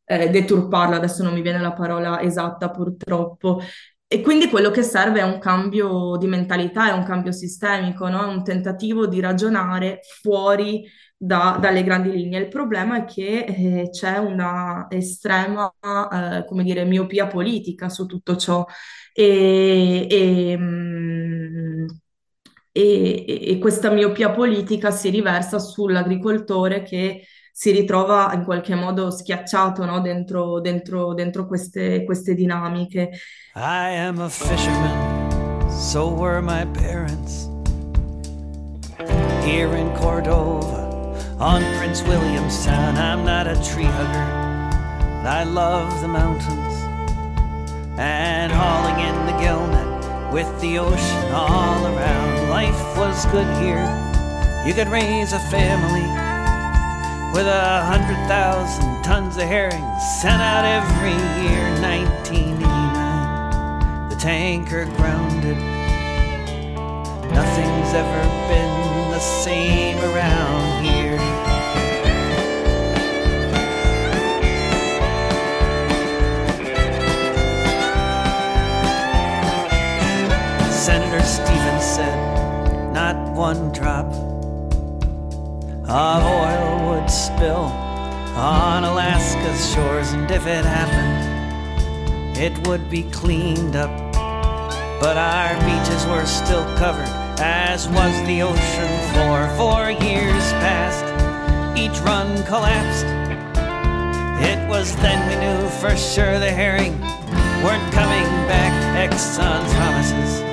eh, 0.06 0.30
deturparla, 0.30 0.96
adesso 0.98 1.24
non 1.24 1.34
mi 1.34 1.42
viene 1.42 1.60
la 1.60 1.74
parola 1.74 2.22
esatta 2.22 2.70
purtroppo. 2.70 3.60
E 4.08 4.22
quindi 4.22 4.50
quello 4.50 4.72
che 4.72 4.84
serve 4.84 5.20
è 5.22 5.24
un 5.24 5.40
cambio 5.40 6.18
di 6.18 6.28
mentalità, 6.28 6.90
è 6.90 6.92
un 6.92 7.04
cambio 7.06 7.32
sistemico, 7.32 8.10
no? 8.10 8.24
È 8.24 8.28
un 8.28 8.44
tentativo 8.44 9.08
di 9.08 9.22
ragionare 9.22 10.00
fuori 10.22 10.86
da- 11.16 11.58
dalle 11.62 11.82
grandi 11.84 12.12
linee. 12.12 12.42
Il 12.42 12.48
problema 12.50 12.98
è 12.98 13.06
che 13.06 13.46
eh, 13.46 13.90
c'è 13.90 14.18
una 14.18 14.88
estrema, 14.90 15.74
eh, 15.82 16.46
come 16.46 16.64
dire, 16.64 16.84
miopia 16.84 17.28
politica 17.28 17.88
su 17.88 18.06
tutto 18.06 18.36
ciò 18.36 18.66
e, 19.14 20.08
e, 20.10 20.58
mm, 20.58 21.86
e- 22.72 23.26
e- 23.28 23.58
questa 23.60 23.90
miopia 23.90 24.32
politica 24.32 24.92
si 24.92 25.10
riversa 25.10 25.60
sull'agricoltore 25.60 26.84
che 26.84 27.26
si 27.52 27.72
ritrova 27.72 28.32
in 28.34 28.44
qualche 28.44 28.76
modo 28.76 29.12
schiacciato, 29.12 29.84
no, 29.86 30.00
dentro, 30.00 30.62
dentro- 30.62 31.14
dentro 31.14 31.46
queste, 31.48 32.04
queste 32.06 32.34
dinamiche. 32.34 33.10
I 33.56 33.96
am 33.98 34.20
a 34.20 34.30
fisherman, 34.30 35.70
so 35.70 36.10
were 36.14 36.40
my 36.42 36.66
parents. 36.66 37.50
Here 39.44 39.76
in 39.76 39.92
Cordova, 39.94 41.14
on 41.40 41.64
Prince 41.78 42.04
William's 42.04 42.54
Sound, 42.54 42.98
I'm 42.98 43.24
not 43.26 43.48
a 43.48 43.60
tree 43.62 43.86
hugger. 43.86 44.40
I 45.24 45.44
love 45.44 46.00
the 46.00 46.08
mountains 46.08 46.88
and 47.98 48.52
hauling 48.52 49.00
in 49.06 49.26
the 49.26 49.34
gillnet 49.44 49.91
with 50.32 50.48
the 50.62 50.80
ocean 50.80 51.32
all 51.34 51.86
around. 51.86 52.50
Life 52.50 52.98
was 52.98 53.26
good 53.28 53.46
here. 53.62 53.86
You 54.66 54.74
could 54.74 54.88
raise 54.88 55.34
a 55.34 55.40
family 55.52 56.08
with 57.34 57.48
a 57.48 57.84
hundred 57.84 58.16
thousand 58.28 59.04
tons 59.04 59.36
of 59.38 59.44
herring 59.44 59.86
sent 60.22 60.42
out 60.42 60.64
every 60.64 61.12
year. 61.44 61.60
1989, 61.82 64.10
the 64.10 64.16
tanker 64.16 64.86
grounded. 64.98 65.58
Nothing's 67.34 67.94
ever 67.94 68.24
been 68.48 69.12
the 69.12 69.20
same 69.20 69.98
around 69.98 70.81
Stevens 81.24 81.84
said, 81.84 82.94
not 82.94 83.16
one 83.36 83.72
drop 83.72 84.06
of 85.92 86.24
oil 86.24 86.90
would 86.90 87.10
spill 87.10 87.66
on 88.36 88.86
Alaska's 88.86 89.74
shores, 89.74 90.14
and 90.14 90.30
if 90.32 90.48
it 90.48 90.64
happened, 90.64 92.38
it 92.38 92.66
would 92.66 92.90
be 92.90 93.04
cleaned 93.12 93.76
up. 93.76 93.92
But 95.02 95.18
our 95.18 95.54
beaches 95.66 96.06
were 96.06 96.26
still 96.26 96.64
covered, 96.78 97.10
as 97.40 97.90
was 97.90 98.14
the 98.26 98.42
ocean 98.42 99.12
floor. 99.12 99.50
For 99.58 99.92
years 99.92 100.52
past, 100.64 101.04
each 101.78 102.00
run 102.02 102.42
collapsed. 102.46 103.06
It 104.42 104.70
was 104.70 104.96
then 104.98 105.20
we 105.28 105.36
knew 105.44 105.70
for 105.82 105.96
sure 105.98 106.40
the 106.40 106.52
herring 106.52 107.00
weren't 107.64 107.94
coming 107.94 108.28
back. 108.48 108.72
Exxon's 109.12 109.74
promises 109.74 110.51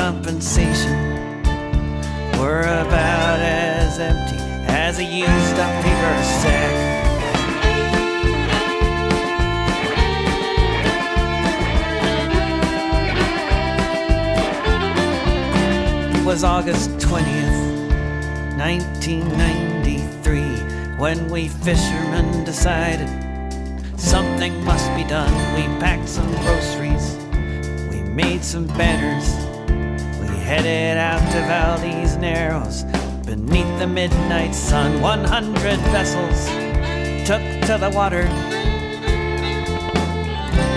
compensation 0.00 0.96
were 2.38 2.62
about 2.62 3.38
as 3.38 3.98
empty 3.98 4.38
as 4.66 4.98
a 4.98 5.04
used 5.04 5.58
up 5.64 5.84
paper 5.84 6.22
sack. 6.40 6.74
It 16.16 16.24
was 16.24 16.44
August 16.44 16.88
20th, 16.92 17.60
1993, 18.56 20.96
when 20.96 21.28
we 21.28 21.48
fishermen 21.48 22.44
decided 22.44 23.06
something 24.00 24.64
must 24.64 24.88
be 24.96 25.04
done. 25.04 25.30
We 25.54 25.64
packed 25.78 26.08
some 26.08 26.30
groceries, 26.36 27.18
we 27.90 28.00
made 28.00 28.42
some 28.42 28.66
banners, 28.66 29.49
headed 30.50 30.98
out 30.98 31.20
to 31.30 31.38
Valdez 31.46 32.16
Narrows 32.16 32.82
beneath 33.24 33.78
the 33.78 33.86
midnight 33.86 34.52
sun. 34.52 35.00
100 35.00 35.78
vessels 35.94 36.40
took 37.24 37.40
to 37.68 37.78
the 37.78 37.88
water, 37.94 38.26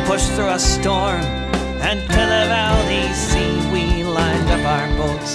pushed 0.05 0.31
through 0.33 0.51
a 0.51 0.59
storm, 0.59 1.25
and 1.81 1.99
to 2.01 2.23
the 2.33 2.43
Valdez 2.53 3.17
Sea 3.17 3.55
we 3.73 4.03
lined 4.03 4.47
up 4.51 4.63
our 4.77 4.89
boats, 4.95 5.33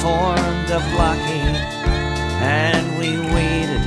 formed 0.00 0.70
a 0.70 0.80
blockade, 0.96 1.60
and 2.40 2.98
we 2.98 3.10
waited 3.36 3.84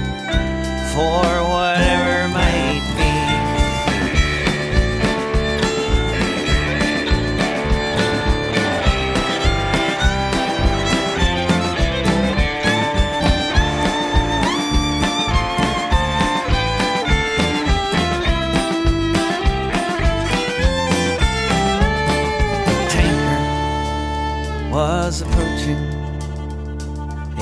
for 0.93 1.25
whatever 1.49 2.27
might 2.35 2.66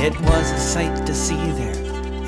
It 0.05 0.21
was 0.21 0.51
a 0.51 0.59
sight 0.59 1.07
to 1.07 1.15
see 1.15 1.49
there. 1.53 1.73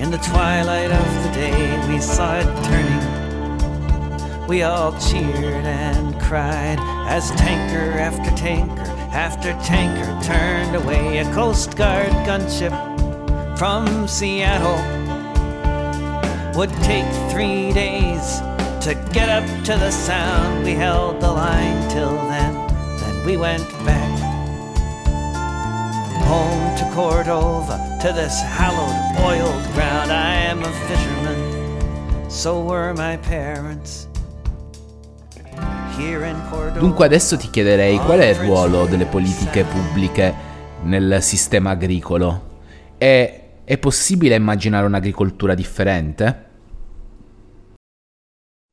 In 0.01 0.09
the 0.09 0.17
twilight 0.17 0.89
of 0.89 1.23
the 1.23 1.31
day, 1.35 1.87
we 1.87 1.99
saw 2.01 2.39
it 2.39 2.49
turning. 2.65 4.47
We 4.47 4.63
all 4.63 4.93
cheered 4.99 5.63
and 5.63 6.19
cried 6.19 6.79
as 7.07 7.29
tanker 7.35 7.99
after 7.99 8.35
tanker 8.35 8.81
after 9.13 9.53
tanker 9.63 10.09
turned 10.23 10.75
away. 10.75 11.19
A 11.19 11.33
Coast 11.35 11.77
Guard 11.77 12.09
gunship 12.25 12.73
from 13.59 14.07
Seattle 14.07 14.81
would 16.57 16.73
take 16.81 17.05
three 17.31 17.71
days 17.73 18.39
to 18.85 18.95
get 19.13 19.29
up 19.29 19.45
to 19.65 19.73
the 19.73 19.91
sound. 19.91 20.65
We 20.65 20.71
held 20.71 21.21
the 21.21 21.31
line 21.31 21.87
till 21.91 22.15
then, 22.27 22.55
then 22.97 23.23
we 23.23 23.37
went 23.37 23.69
back 23.85 24.06
home 26.27 26.75
to 26.75 26.85
Cordova, 26.93 27.97
to 28.01 28.11
this 28.11 28.41
hallowed, 28.41 28.93
oiled 29.23 29.63
ground. 29.73 30.11
I 30.11 30.35
am 30.49 30.61
a 30.61 30.71
fisherman, 30.85 32.29
so 32.29 32.61
were 32.61 32.93
my 32.93 33.17
parents. 33.17 34.07
Here 35.97 36.27
in 36.27 36.39
Cordova. 36.49 36.79
Dunque 36.79 37.05
adesso 37.05 37.37
ti 37.37 37.49
chiederei 37.49 37.97
qual 37.99 38.19
è 38.19 38.27
il 38.27 38.35
ruolo 38.35 38.85
delle 38.85 39.05
politiche 39.05 39.63
pubbliche 39.63 40.33
nel 40.83 41.19
sistema 41.21 41.71
agricolo? 41.71 42.59
È, 42.97 43.43
è 43.63 43.77
possibile 43.77 44.35
immaginare 44.35 44.85
un'agricoltura 44.85 45.55
differente? 45.55 46.46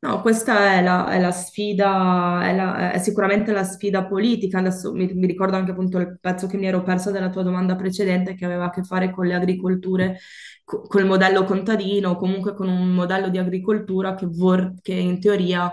No, 0.05 0.21
questa 0.21 0.75
è 0.75 0.83
la, 0.83 1.09
è 1.09 1.19
la 1.19 1.31
sfida, 1.33 2.43
è, 2.47 2.55
la- 2.55 2.91
è 2.93 2.99
sicuramente 2.99 3.53
la 3.53 3.65
sfida 3.65 4.05
politica. 4.05 4.59
Adesso 4.59 4.93
mi, 4.93 5.07
mi 5.15 5.27
ricordo 5.27 5.57
anche 5.57 5.71
appunto 5.71 5.97
il 5.99 6.19
pezzo 6.21 6.47
che 6.47 6.59
mi 6.59 6.67
ero 6.67 6.83
persa 6.83 7.11
della 7.11 7.31
tua 7.31 7.43
domanda 7.43 7.75
precedente 7.75 8.35
che 8.35 8.45
aveva 8.45 8.67
a 8.67 8.71
che 8.71 8.83
fare 8.83 9.11
con 9.11 9.27
le 9.27 9.33
agricolture, 9.35 10.19
co- 10.63 10.83
col 10.83 11.07
modello 11.07 11.45
contadino, 11.45 12.11
o 12.11 12.17
comunque 12.17 12.53
con 12.55 12.69
un 12.69 12.89
modello 12.93 13.31
di 13.31 13.39
agricoltura 13.39 14.15
che, 14.15 14.27
vor- 14.29 14.75
che 14.83 14.93
in 14.93 15.19
teoria 15.21 15.73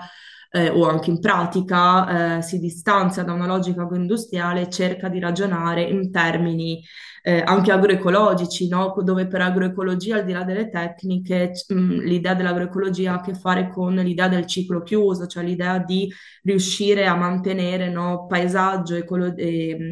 eh, 0.51 0.69
o 0.69 0.87
anche 0.87 1.09
in 1.09 1.19
pratica 1.19 2.37
eh, 2.37 2.41
si 2.41 2.59
distanzia 2.59 3.23
da 3.23 3.33
una 3.33 3.45
logica 3.47 3.83
agroindustriale 3.83 4.61
e 4.61 4.69
cerca 4.69 5.07
di 5.09 5.19
ragionare 5.19 5.83
in 5.83 6.11
termini 6.11 6.83
eh, 7.23 7.41
anche 7.45 7.71
agroecologici, 7.71 8.67
no? 8.67 8.93
Dove 9.03 9.27
per 9.27 9.41
agroecologia, 9.41 10.17
al 10.17 10.25
di 10.25 10.31
là 10.33 10.43
delle 10.43 10.69
tecniche, 10.69 11.51
mh, 11.67 11.99
l'idea 12.01 12.33
dell'agroecologia 12.33 13.13
ha 13.13 13.15
a 13.17 13.21
che 13.21 13.35
fare 13.35 13.69
con 13.69 13.93
l'idea 13.95 14.27
del 14.27 14.45
ciclo 14.47 14.81
chiuso, 14.81 15.27
cioè 15.27 15.43
l'idea 15.43 15.77
di 15.79 16.11
riuscire 16.43 17.05
a 17.05 17.15
mantenere, 17.15 17.89
no, 17.89 18.25
paesaggio 18.27 18.95
e, 18.95 19.05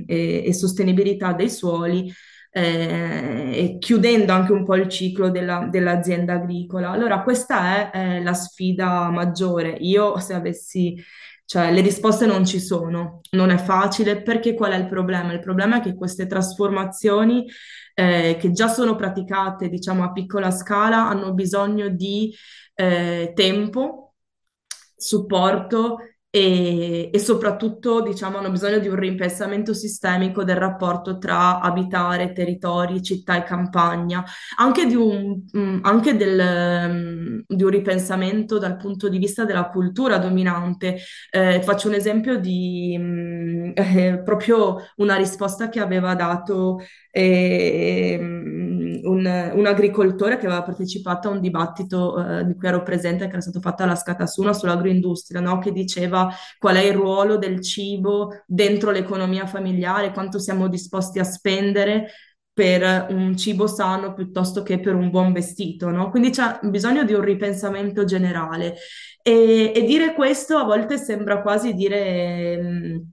e- 0.08 0.44
e 0.46 0.54
sostenibilità 0.54 1.34
dei 1.34 1.50
suoli. 1.50 2.12
Eh, 2.52 3.52
e 3.54 3.78
chiudendo 3.80 4.34
anche 4.34 4.52
un 4.52 4.66
po' 4.66 4.76
il 4.76 4.88
ciclo 4.88 5.30
della- 5.30 5.68
dell'azienda 5.70 6.34
agricola. 6.34 6.90
Allora, 6.92 7.22
questa 7.24 7.92
è, 7.92 8.18
eh, 8.18 8.24
la 8.24 8.34
sfida 8.34 9.10
maggiore. 9.10 9.70
Io, 9.80 10.18
se 10.20 10.34
avessi 10.34 11.02
cioè, 11.46 11.72
le 11.74 11.82
risposte 11.82 12.28
non 12.28 12.46
ci 12.46 12.60
sono, 12.60 13.22
non 13.32 13.50
è 13.50 13.58
facile 13.58 14.22
perché 14.22 14.54
qual 14.54 14.72
è 14.74 14.76
il 14.78 14.88
problema? 14.88 15.34
Il 15.34 15.40
problema 15.40 15.78
è 15.78 15.82
che 15.82 15.96
queste 15.96 16.28
trasformazioni 16.28 17.48
eh, 17.96 18.38
che 18.40 18.52
già 18.52 18.68
sono 18.68 18.96
praticate, 18.96 19.68
diciamo, 19.68 20.04
a 20.04 20.12
piccola 20.12 20.52
scala, 20.52 21.08
hanno 21.08 21.34
bisogno 21.34 21.90
di 21.90 22.32
eh, 22.76 23.32
tempo, 23.36 24.14
supporto 24.96 25.98
e, 26.32 27.10
e 27.12 27.20
soprattutto, 27.20 28.02
diciamo, 28.02 28.38
hanno 28.38 28.52
bisogno 28.52 28.78
di 28.78 28.88
un 28.88 28.96
ripensamento 28.96 29.74
sistemico 29.74 30.44
del 30.44 30.58
rapporto 30.58 31.18
tra 31.18 31.60
abitare, 31.60 32.34
territori, 32.34 33.02
città 33.02 33.38
e 33.38 33.44
campagna, 33.44 34.24
anche 34.58 34.86
di 34.86 34.96
un, 34.96 35.44
mm, 35.58 35.80
anche 35.82 36.16
del, 36.16 36.90
mm, 36.92 37.40
di 37.48 37.64
un 37.64 37.70
ripensamento 37.70 38.60
dal 38.60 38.78
punto 38.78 39.10
di 39.10 39.18
vista 39.18 39.44
della 39.44 39.70
cultura 39.70 40.18
dominante. 40.20 40.98
Eh, 41.32 41.62
faccio 41.64 41.88
un 41.88 41.96
esempio 41.96 42.38
di 42.40 42.96
mm, 42.98 43.72
eh, 43.76 44.22
proprio 44.24 44.78
una 44.98 45.16
risposta 45.16 45.68
che 45.70 45.80
aveva 45.80 46.14
dato 46.14 46.80
ehm, 47.12 48.69
un, 49.04 49.52
un 49.54 49.66
agricoltore 49.66 50.38
che 50.38 50.46
aveva 50.46 50.64
partecipato 50.64 51.28
a 51.28 51.32
un 51.32 51.42
dibattito 51.42 52.40
eh, 52.40 52.46
di 52.46 52.56
cui 52.56 52.68
ero 52.68 52.84
presente, 52.84 53.26
che 53.26 53.32
era 53.32 53.42
stato 53.42 53.60
fatto 53.60 53.84
alla 53.84 53.96
Scatasuna 53.96 54.54
sull'agroindustria, 54.54 55.40
no? 55.42 55.60
Che 55.60 55.72
diceva 55.72 56.30
qual 56.58 56.76
è 56.76 56.82
il 56.84 56.94
ruolo 56.94 57.38
del 57.38 57.62
cibo 57.62 58.44
dentro 58.46 58.92
l'economia 58.92 59.46
familiare, 59.46 60.12
quanto 60.12 60.40
siamo 60.40 60.68
disposti 60.68 61.20
a 61.20 61.24
spendere 61.24 62.08
per 62.54 63.08
un 63.10 63.38
cibo 63.38 63.68
sano 63.68 64.14
piuttosto 64.14 64.64
che 64.64 64.80
per 64.80 64.94
un 64.94 65.10
buon 65.10 65.32
vestito, 65.32 65.90
no? 65.90 66.10
Quindi 66.10 66.30
c'è 66.32 66.60
bisogno 66.64 67.04
di 67.04 67.14
un 67.14 67.22
ripensamento 67.22 68.04
generale. 68.04 68.76
E, 69.22 69.72
e 69.76 69.84
dire 69.86 70.14
questo 70.14 70.58
a 70.58 70.64
volte 70.64 70.98
sembra 70.98 71.42
quasi 71.42 71.74
dire... 71.74 72.62
mh, 72.62 73.12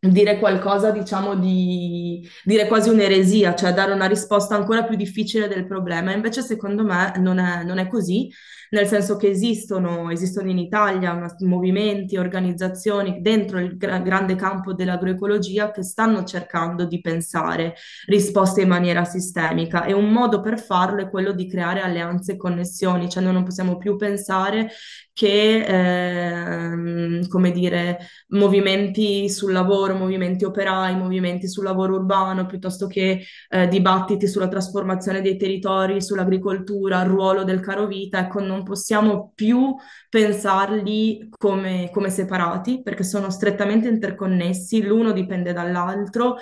dire 0.00 0.38
qualcosa, 0.38 0.90
diciamo, 0.90 1.34
di 1.36 2.26
dire 2.44 2.66
quasi 2.68 2.88
un'eresia, 2.90 3.54
cioè 3.54 3.72
dare 3.72 3.92
una 3.92 4.06
risposta 4.06 4.54
ancora 4.54 4.84
più 4.84 4.96
difficile 4.96 5.48
del 5.48 5.66
problema. 5.66 6.12
Invece, 6.12 6.42
secondo 6.42 6.84
me, 6.84 7.12
non 7.18 7.38
è, 7.38 7.64
non 7.64 7.78
è 7.78 7.88
così, 7.88 8.30
nel 8.70 8.86
senso 8.86 9.16
che 9.16 9.28
esistono, 9.28 10.10
esistono 10.10 10.50
in 10.50 10.58
Italia 10.58 11.12
una- 11.12 11.34
movimenti, 11.40 12.16
organizzazioni 12.16 13.20
dentro 13.20 13.58
il 13.58 13.76
gra- 13.76 13.98
grande 13.98 14.34
campo 14.34 14.74
dell'agroecologia 14.74 15.70
che 15.70 15.82
stanno 15.82 16.24
cercando 16.24 16.84
di 16.86 17.00
pensare 17.00 17.74
risposte 18.06 18.62
in 18.62 18.68
maniera 18.68 19.04
sistemica 19.04 19.84
e 19.84 19.92
un 19.92 20.10
modo 20.10 20.40
per 20.40 20.58
farlo 20.60 21.02
è 21.02 21.10
quello 21.10 21.32
di 21.32 21.48
creare 21.48 21.80
alleanze 21.80 22.32
e 22.32 22.36
connessioni, 22.36 23.08
cioè 23.08 23.22
noi 23.22 23.32
non 23.32 23.44
possiamo 23.44 23.76
più 23.76 23.96
pensare 23.96 24.70
che, 25.12 25.64
ehm, 25.66 27.26
come 27.28 27.50
dire, 27.50 27.98
movimenti 28.28 29.28
sul 29.28 29.52
lavoro, 29.52 29.94
movimenti 29.94 30.44
operai, 30.44 30.96
movimenti 30.96 31.48
sul 31.48 31.64
lavoro 31.64 31.94
urbano, 31.96 32.46
piuttosto 32.46 32.86
che 32.86 33.24
eh, 33.48 33.66
dibattiti 33.68 34.28
sulla 34.28 34.46
trasformazione 34.48 35.20
dei 35.20 35.36
territori, 35.36 36.00
sull'agricoltura, 36.00 37.02
il 37.02 37.08
ruolo 37.08 37.42
del 37.44 37.58
carovita, 37.60 38.20
ecco, 38.20 38.40
non 38.40 38.57
possiamo 38.62 39.32
più 39.34 39.74
pensarli 40.08 41.28
come, 41.30 41.90
come 41.92 42.10
separati 42.10 42.82
perché 42.82 43.04
sono 43.04 43.30
strettamente 43.30 43.88
interconnessi, 43.88 44.82
l'uno 44.82 45.12
dipende 45.12 45.52
dall'altro 45.52 46.36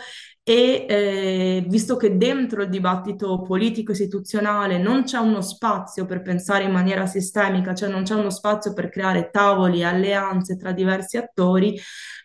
e 0.49 0.87
eh, 0.89 1.64
visto 1.67 1.97
che 1.97 2.17
dentro 2.17 2.62
il 2.62 2.69
dibattito 2.69 3.43
politico 3.43 3.91
istituzionale 3.91 4.79
non 4.79 5.03
c'è 5.03 5.19
uno 5.19 5.41
spazio 5.41 6.07
per 6.07 6.23
pensare 6.23 6.62
in 6.62 6.71
maniera 6.71 7.05
sistemica, 7.07 7.75
cioè 7.75 7.89
non 7.89 8.05
c'è 8.05 8.14
uno 8.14 8.31
spazio 8.31 8.73
per 8.73 8.89
creare 8.89 9.31
tavoli, 9.33 9.83
alleanze 9.83 10.57
tra 10.57 10.71
diversi 10.71 11.17
attori, 11.17 11.77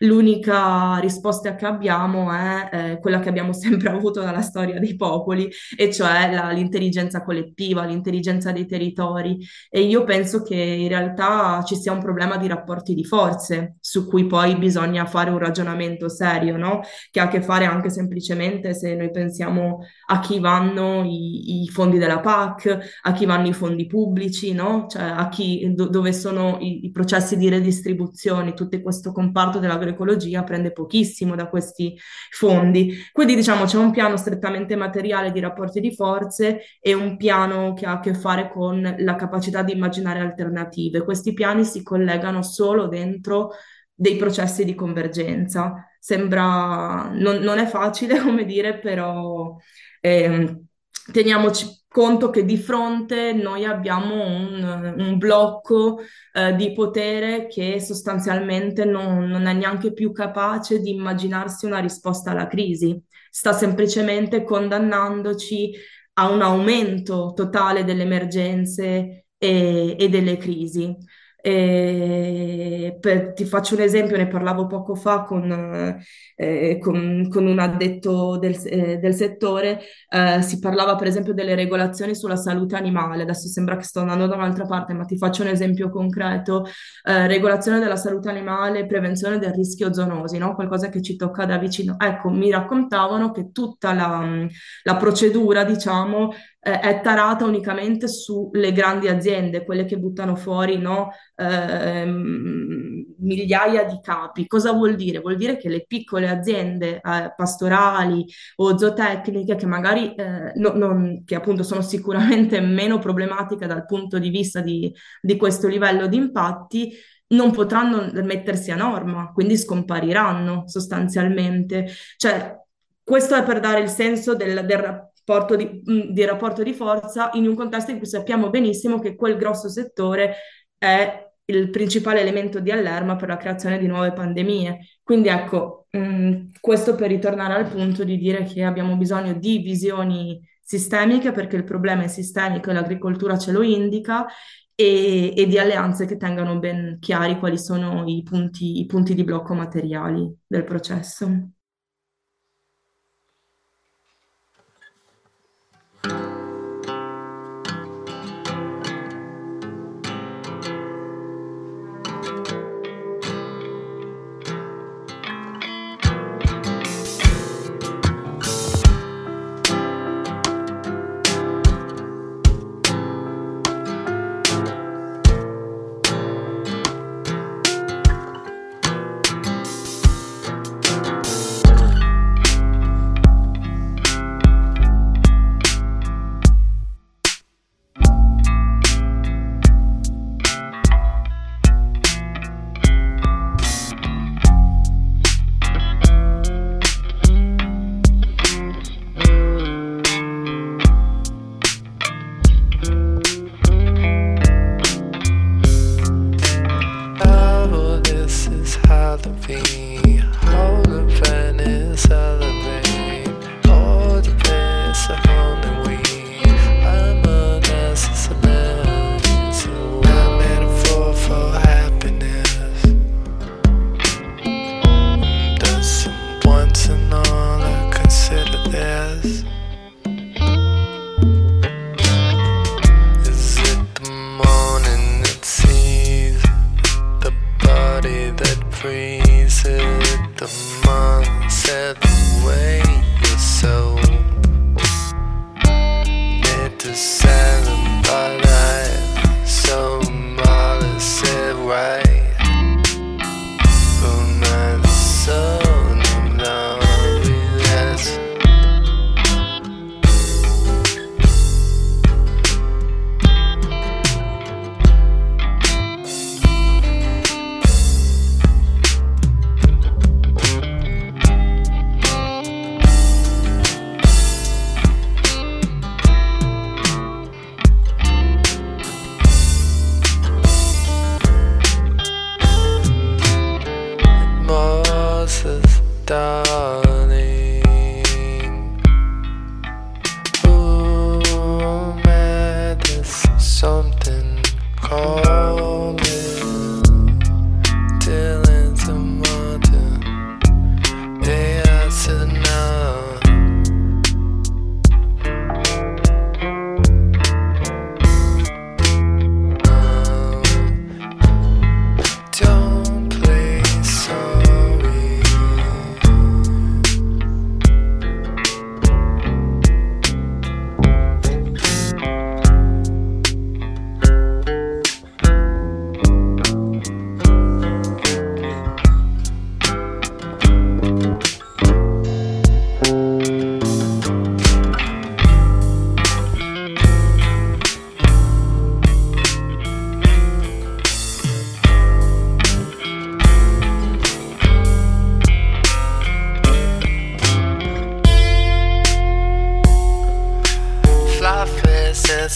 l'unica 0.02 0.98
risposta 0.98 1.54
che 1.54 1.66
abbiamo 1.66 2.32
è 2.32 2.68
eh, 2.72 2.98
quella 3.00 3.20
che 3.20 3.28
abbiamo 3.28 3.52
sempre 3.54 3.88
avuto 3.90 4.20
dalla 4.20 4.42
storia 4.42 4.78
dei 4.78 4.96
popoli, 4.96 5.50
e 5.76 5.92
cioè 5.92 6.32
la- 6.32 6.50
l'intelligenza 6.50 7.22
collettiva, 7.22 7.84
l'intelligenza 7.84 8.52
dei 8.52 8.66
territori. 8.66 9.38
E 9.70 9.80
io 9.82 10.04
penso 10.04 10.42
che 10.42 10.54
in 10.56 10.88
realtà 10.88 11.62
ci 11.64 11.76
sia 11.76 11.92
un 11.92 12.00
problema 12.00 12.36
di 12.36 12.46
rapporti 12.48 12.94
di 12.94 13.04
forze 13.04 13.76
su 13.80 14.06
cui 14.08 14.26
poi 14.26 14.56
bisogna 14.56 15.06
fare 15.06 15.30
un 15.30 15.38
ragionamento 15.38 16.08
serio, 16.08 16.56
no? 16.56 16.80
Che 17.10 17.20
ha 17.20 17.24
a 17.24 17.28
che 17.28 17.42
fare 17.42 17.64
anche 17.64 17.90
semplicemente 17.90 18.74
se 18.74 18.94
noi 18.94 19.10
pensiamo 19.10 19.80
a 20.06 20.18
chi 20.20 20.38
vanno 20.40 21.02
i, 21.04 21.62
i 21.62 21.68
fondi 21.68 21.98
della 21.98 22.20
PAC, 22.20 22.78
a 23.02 23.12
chi 23.12 23.24
vanno 23.26 23.48
i 23.48 23.52
fondi 23.52 23.86
pubblici, 23.86 24.52
no? 24.52 24.86
Cioè 24.88 25.02
a 25.02 25.28
chi, 25.28 25.72
do- 25.74 25.88
dove 25.88 26.12
sono 26.12 26.58
i, 26.60 26.84
i 26.86 26.90
processi 26.90 27.36
di 27.36 27.48
redistribuzione, 27.48 28.54
tutto 28.54 28.80
questo 28.80 29.12
comparto 29.12 29.58
dell'agroecologia 29.92 30.42
prende 30.42 30.72
pochissimo 30.72 31.34
da 31.34 31.48
questi 31.48 31.98
fondi. 32.30 32.96
Quindi 33.12 33.34
diciamo 33.34 33.64
c'è 33.64 33.76
un 33.78 33.90
piano 33.90 34.16
strettamente 34.16 34.76
materiale 34.76 35.30
di 35.32 35.40
rapporti 35.40 35.80
di 35.80 35.94
forze 35.94 36.62
e 36.80 36.94
un 36.94 37.16
piano 37.16 37.74
che 37.74 37.86
ha 37.86 37.92
a 37.92 38.00
che 38.00 38.14
fare 38.14 38.50
con 38.50 38.96
la 38.98 39.14
capacità 39.14 39.62
di 39.62 39.72
immaginare 39.72 40.20
alternative. 40.20 41.04
Questi 41.04 41.32
piani 41.32 41.64
si 41.64 41.82
collegano 41.82 42.42
solo 42.42 42.88
dentro 42.88 43.50
dei 43.94 44.16
processi 44.16 44.64
di 44.64 44.74
convergenza. 44.74 45.86
Sembra, 45.98 47.10
non, 47.12 47.36
non 47.36 47.58
è 47.58 47.66
facile, 47.66 48.18
come 48.20 48.44
dire, 48.44 48.78
però 48.78 49.56
ehm, 50.00 50.66
teniamoci 51.12 51.80
conto 51.92 52.30
che 52.30 52.44
di 52.44 52.56
fronte 52.56 53.32
noi 53.32 53.64
abbiamo 53.64 54.24
un, 54.24 54.94
un 54.96 55.18
blocco 55.18 56.00
eh, 56.32 56.54
di 56.56 56.72
potere 56.72 57.46
che 57.46 57.80
sostanzialmente 57.80 58.84
non, 58.84 59.26
non 59.26 59.46
è 59.46 59.52
neanche 59.52 59.92
più 59.92 60.10
capace 60.10 60.80
di 60.80 60.90
immaginarsi 60.90 61.66
una 61.66 61.78
risposta 61.78 62.30
alla 62.32 62.48
crisi, 62.48 63.00
sta 63.30 63.52
semplicemente 63.52 64.42
condannandoci 64.42 65.72
a 66.14 66.30
un 66.30 66.42
aumento 66.42 67.32
totale 67.34 67.84
delle 67.84 68.02
emergenze 68.02 69.26
e, 69.38 69.96
e 69.98 70.08
delle 70.08 70.36
crisi. 70.36 70.96
E 71.44 72.96
per- 73.00 73.32
ti 73.32 73.44
faccio 73.44 73.74
un 73.74 73.80
esempio, 73.80 74.16
ne 74.16 74.28
parlavo 74.28 74.66
poco 74.68 74.94
fa 74.94 75.22
con, 75.22 75.98
eh, 76.36 76.78
con- 76.80 77.28
con 77.28 77.46
un 77.46 77.58
addetto 77.58 78.38
del, 78.38 78.56
eh, 78.64 78.98
del 78.98 79.14
settore, 79.14 79.80
eh, 80.08 80.40
si 80.42 80.58
parlava 80.60 80.94
per 80.96 81.06
esempio 81.08 81.34
delle 81.34 81.54
regolazioni 81.54 82.14
sulla 82.14 82.36
salute 82.36 82.76
animale, 82.76 83.22
adesso 83.22 83.48
sembra 83.48 83.76
che 83.76 83.82
sto 83.84 84.00
andando 84.00 84.26
da 84.26 84.36
un'altra 84.36 84.66
parte, 84.66 84.94
ma 84.94 85.04
ti 85.04 85.16
faccio 85.16 85.42
un 85.42 85.48
esempio 85.48 85.90
concreto, 85.90 86.64
Eh, 87.04 87.26
regolazione 87.26 87.78
della 87.80 87.96
salute 87.96 88.28
animale, 88.28 88.86
prevenzione 88.86 89.38
del 89.38 89.52
rischio 89.52 89.92
zoonosi, 89.92 90.38
no? 90.38 90.54
Qualcosa 90.54 90.88
che 90.88 91.02
ci 91.02 91.16
tocca 91.16 91.44
da 91.46 91.58
vicino. 91.58 91.96
Ecco, 91.98 92.30
mi 92.30 92.50
raccontavano 92.50 93.30
che 93.32 93.50
tutta 93.50 93.92
la, 93.92 94.46
la 94.84 94.96
procedura, 94.96 95.64
diciamo, 95.64 96.32
eh, 96.64 96.78
è 96.80 97.00
tarata 97.00 97.44
unicamente 97.44 98.06
sulle 98.06 98.72
grandi 98.72 99.08
aziende, 99.08 99.64
quelle 99.64 99.84
che 99.84 99.98
buttano 99.98 100.36
fuori, 100.36 100.78
no? 100.78 101.10
ehm, 101.36 103.04
migliaia 103.18 103.84
di 103.84 103.98
capi. 104.00 104.46
Cosa 104.46 104.72
vuol 104.72 104.94
dire? 104.94 105.18
Vuol 105.20 105.36
dire 105.36 105.56
che 105.56 105.68
le 105.68 105.84
piccole 105.86 106.28
aziende 106.28 107.00
eh, 107.00 107.32
pastorali 107.36 108.24
o 108.56 108.78
zootecniche, 108.78 109.56
che 109.56 109.66
magari 109.66 110.14
eh, 110.14 110.52
no- 110.56 110.72
non- 110.74 111.22
che 111.24 111.34
appunto 111.34 111.62
sono 111.62 111.82
sicuramente 111.82 112.60
meno 112.62 112.98
problematiche 112.98 113.66
dal 113.66 113.84
punto 113.84 114.18
di 114.18 114.30
vista 114.30 114.60
di, 114.60 114.92
di 115.20 115.36
questo 115.36 115.66
livello 115.68 116.06
di 116.06 116.16
impatti, 116.16 116.92
non 117.28 117.50
potranno 117.50 118.10
mettersi 118.22 118.70
a 118.70 118.76
norma, 118.76 119.32
quindi 119.32 119.56
scompariranno 119.56 120.64
sostanzialmente. 120.68 121.88
Cioè, 122.16 122.56
questo 123.02 123.34
è 123.34 123.42
per 123.42 123.58
dare 123.60 123.80
il 123.80 123.88
senso 123.88 124.34
del, 124.34 124.64
del 124.66 125.10
di, 125.56 125.82
mh, 125.84 126.12
di 126.12 126.24
rapporto 126.24 126.62
di 126.62 126.72
forza 126.72 127.30
in 127.34 127.46
un 127.46 127.54
contesto 127.54 127.90
in 127.90 127.98
cui 127.98 128.06
sappiamo 128.06 128.50
benissimo 128.50 128.98
che 128.98 129.14
quel 129.14 129.36
grosso 129.36 129.68
settore 129.68 130.34
è 130.78 131.30
il 131.46 131.70
principale 131.70 132.20
elemento 132.20 132.60
di 132.60 132.70
allarme 132.70 133.16
per 133.16 133.28
la 133.28 133.36
creazione 133.36 133.78
di 133.78 133.86
nuove 133.86 134.12
pandemie. 134.12 134.78
Quindi 135.02 135.28
ecco, 135.28 135.86
mh, 135.90 136.50
questo 136.60 136.94
per 136.94 137.08
ritornare 137.08 137.54
al 137.54 137.68
punto 137.68 138.04
di 138.04 138.16
dire 138.16 138.44
che 138.44 138.62
abbiamo 138.64 138.96
bisogno 138.96 139.34
di 139.34 139.58
visioni 139.58 140.40
sistemiche 140.62 141.32
perché 141.32 141.56
il 141.56 141.64
problema 141.64 142.04
è 142.04 142.08
sistemico 142.08 142.70
e 142.70 142.72
l'agricoltura 142.74 143.36
ce 143.38 143.52
lo 143.52 143.62
indica 143.62 144.26
e, 144.74 145.34
e 145.36 145.46
di 145.46 145.58
alleanze 145.58 146.06
che 146.06 146.16
tengano 146.16 146.58
ben 146.58 146.98
chiari 147.00 147.38
quali 147.38 147.58
sono 147.58 148.04
i 148.06 148.22
punti, 148.22 148.80
i 148.80 148.86
punti 148.86 149.14
di 149.14 149.24
blocco 149.24 149.54
materiali 149.54 150.34
del 150.46 150.64
processo. 150.64 151.50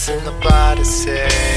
Faces 0.07 0.17
in 0.17 0.25
the 0.25 0.31
body 0.41 0.83
say. 0.83 1.56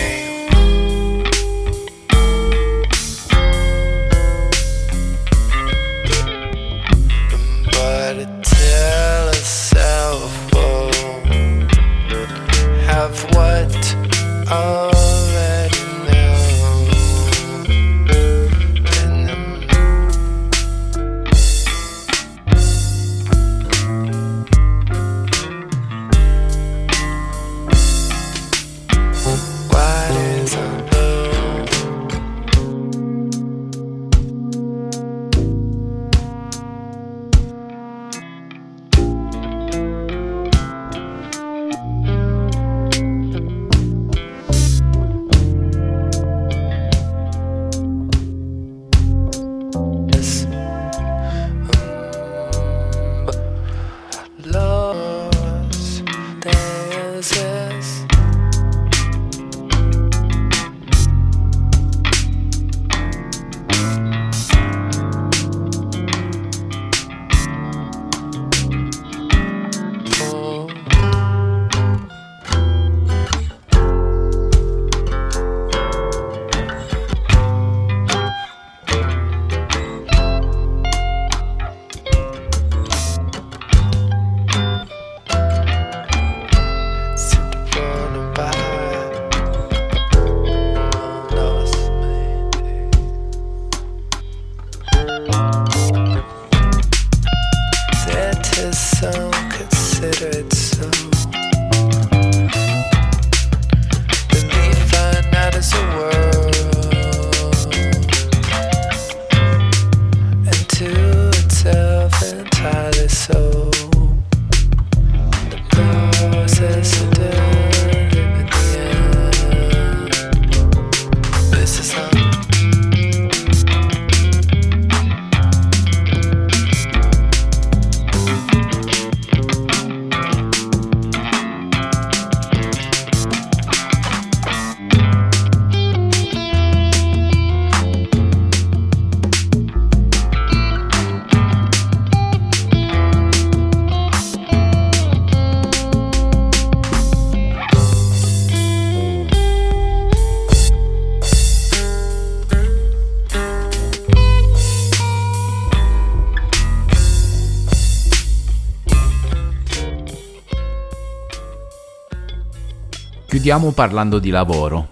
Chiudiamo 163.50 163.74
parlando 163.74 164.20
di 164.20 164.30
lavoro. 164.30 164.90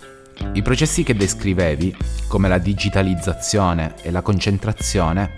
I 0.55 0.63
processi 0.63 1.05
che 1.05 1.15
descrivevi, 1.15 1.95
come 2.27 2.49
la 2.49 2.59
digitalizzazione 2.59 3.95
e 4.03 4.11
la 4.11 4.21
concentrazione, 4.21 5.31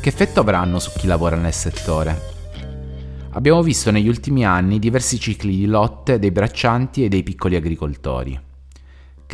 che 0.00 0.08
effetto 0.08 0.40
avranno 0.40 0.80
su 0.80 0.90
chi 0.96 1.06
lavora 1.06 1.36
nel 1.36 1.52
settore? 1.52 2.20
Abbiamo 3.30 3.62
visto 3.62 3.92
negli 3.92 4.08
ultimi 4.08 4.44
anni 4.44 4.80
diversi 4.80 5.20
cicli 5.20 5.56
di 5.56 5.66
lotte 5.66 6.18
dei 6.18 6.32
braccianti 6.32 7.04
e 7.04 7.08
dei 7.08 7.22
piccoli 7.22 7.54
agricoltori. 7.54 8.36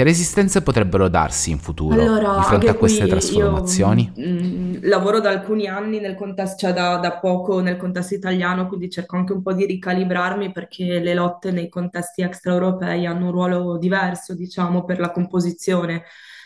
Che 0.01 0.07
resistenze 0.07 0.63
potrebbero 0.63 1.09
darsi 1.09 1.51
in 1.51 1.59
futuro 1.59 2.01
Allora, 2.01 2.37
di 2.39 2.45
fronte 2.45 2.69
a 2.71 2.75
queste 2.75 3.07
trasformazioni? 3.07 4.11
io 4.15 4.27
mm, 4.27 4.77
lavoro 4.85 5.21
da 5.21 5.29
alcuni 5.29 5.67
anni 5.67 6.01
nel 6.01 6.15
contesto, 6.15 6.57
cioè 6.57 6.73
da, 6.73 6.97
da 6.97 7.19
poco 7.19 7.61
nel 7.61 7.77
contesto 7.77 8.15
italiano, 8.15 8.67
quindi 8.67 8.89
cerco 8.89 9.17
anche 9.17 9.35
un 9.35 9.43
po' 9.43 9.53
di 9.53 9.67
ricalibrarmi 9.67 10.53
perché 10.53 11.01
le 11.01 11.13
lotte 11.13 11.51
nei 11.51 11.69
contesti 11.69 12.23
extraeuropei 12.23 13.05
hanno 13.05 13.27
un 13.27 13.33
ruolo 13.33 13.77
diverso, 13.77 14.35
diciamo, 14.35 14.87
per 14.87 15.01
la 15.01 15.11
composizione 15.11 16.05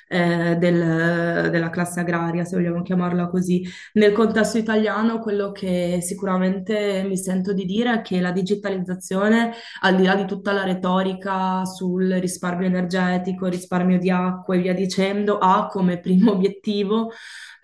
eh, 0.08 0.56
del- 0.56 1.48
della 1.50 1.70
classe 1.70 2.00
agraria, 2.00 2.44
se 2.44 2.56
vogliamo 2.56 2.82
chiamarla 2.82 3.26
così. 3.26 3.62
Nel 3.94 4.12
contesto 4.12 4.58
italiano, 4.58 5.18
quello 5.18 5.52
che 5.52 5.98
sicuramente 6.02 7.04
mi 7.06 7.16
sento 7.16 7.52
di 7.52 7.64
dire 7.64 7.94
è 7.94 8.00
che 8.02 8.20
la 8.20 8.32
digitalizzazione, 8.32 9.52
al 9.82 9.96
di 9.96 10.04
là 10.04 10.14
di 10.14 10.24
tutta 10.26 10.52
la 10.52 10.64
retorica 10.64 11.64
sul 11.64 12.10
risparmio 12.20 12.66
energetico, 12.66 13.46
risparmio 13.46 13.98
di 13.98 14.10
acqua 14.10 14.54
e 14.54 14.60
via 14.60 14.74
dicendo, 14.74 15.38
ha 15.38 15.66
come 15.68 15.98
primo 16.00 16.32
obiettivo 16.32 17.10